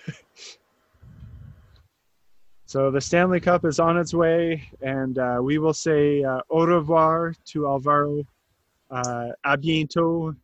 [2.67, 6.65] so the Stanley Cup is on its way, and uh, we will say uh, au
[6.65, 8.23] revoir to Alvaro.
[8.89, 10.35] Uh, a bientôt.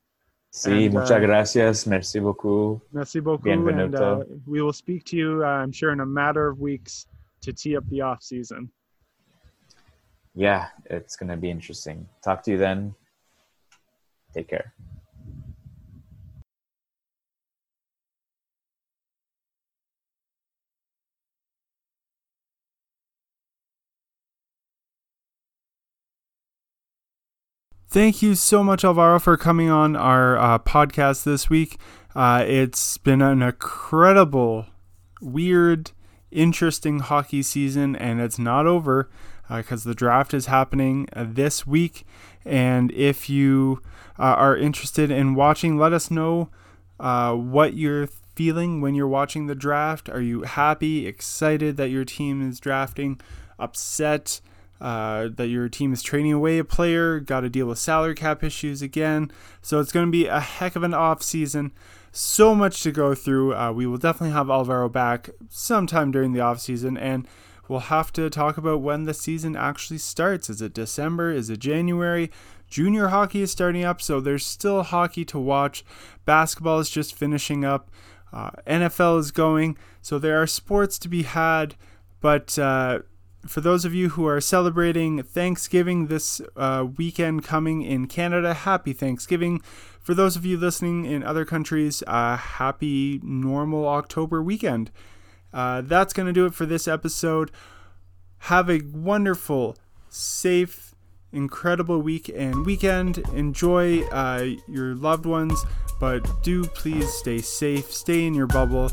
[0.55, 1.87] Sí, And, muchas uh, gracias.
[1.87, 2.79] Merci beaucoup.
[2.91, 3.49] Merci beaucoup.
[3.49, 4.21] And Bienvenuto.
[4.21, 7.07] uh, we will speak to you, uh, I'm sure, in a matter of weeks
[7.41, 8.69] to tee up the off season.
[10.35, 12.07] Yeah, it's gonna be interesting.
[12.23, 12.93] Talk to you then.
[14.31, 14.73] Take care.
[27.93, 31.77] Thank you so much, Alvaro, for coming on our uh, podcast this week.
[32.15, 34.65] Uh, it's been an incredible,
[35.21, 35.91] weird,
[36.31, 39.11] interesting hockey season, and it's not over
[39.47, 42.03] because the draft is happening uh, this week.
[42.43, 43.83] And if you
[44.17, 46.49] uh, are interested in watching, let us know
[46.99, 50.09] uh, what you're feeling when you're watching the draft.
[50.09, 53.21] Are you happy, excited that your team is drafting,
[53.59, 54.41] upset?
[54.81, 58.43] Uh, that your team is trading away a player, got to deal with salary cap
[58.43, 59.31] issues again.
[59.61, 61.71] So it's going to be a heck of an off season.
[62.11, 63.55] So much to go through.
[63.55, 67.27] Uh, we will definitely have Alvaro back sometime during the off season, and
[67.67, 70.49] we'll have to talk about when the season actually starts.
[70.49, 71.31] Is it December?
[71.31, 72.29] Is it January?
[72.67, 75.85] Junior hockey is starting up, so there's still hockey to watch.
[76.25, 77.89] Basketball is just finishing up.
[78.31, 81.75] Uh, NFL is going, so there are sports to be had,
[82.19, 82.59] but.
[83.47, 88.93] For those of you who are celebrating Thanksgiving this uh, weekend coming in Canada, happy
[88.93, 89.61] Thanksgiving.
[90.01, 94.91] For those of you listening in other countries, uh, happy normal October weekend.
[95.53, 97.51] Uh, that's going to do it for this episode.
[98.39, 99.77] Have a wonderful,
[100.09, 100.82] safe,
[101.33, 103.17] incredible week and weekend.
[103.33, 105.65] Enjoy uh, your loved ones,
[105.99, 108.91] but do please stay safe, stay in your bubble.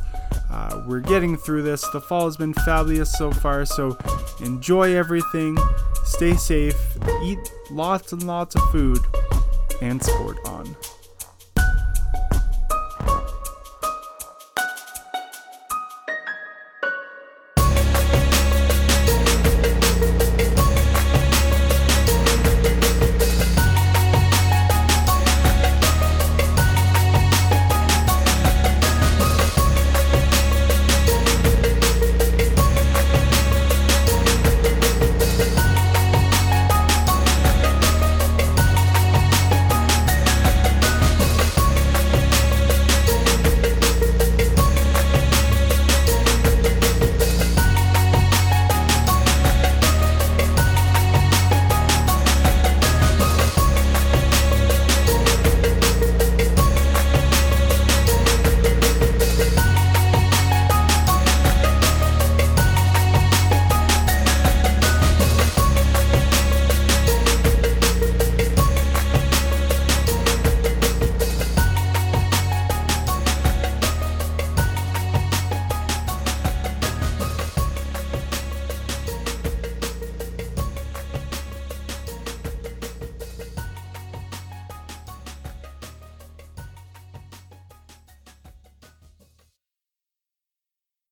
[0.50, 1.86] Uh, we're getting through this.
[1.90, 3.96] The fall has been fabulous so far, so
[4.40, 5.56] enjoy everything,
[6.04, 6.80] stay safe,
[7.22, 8.98] eat lots and lots of food,
[9.80, 10.76] and sport on.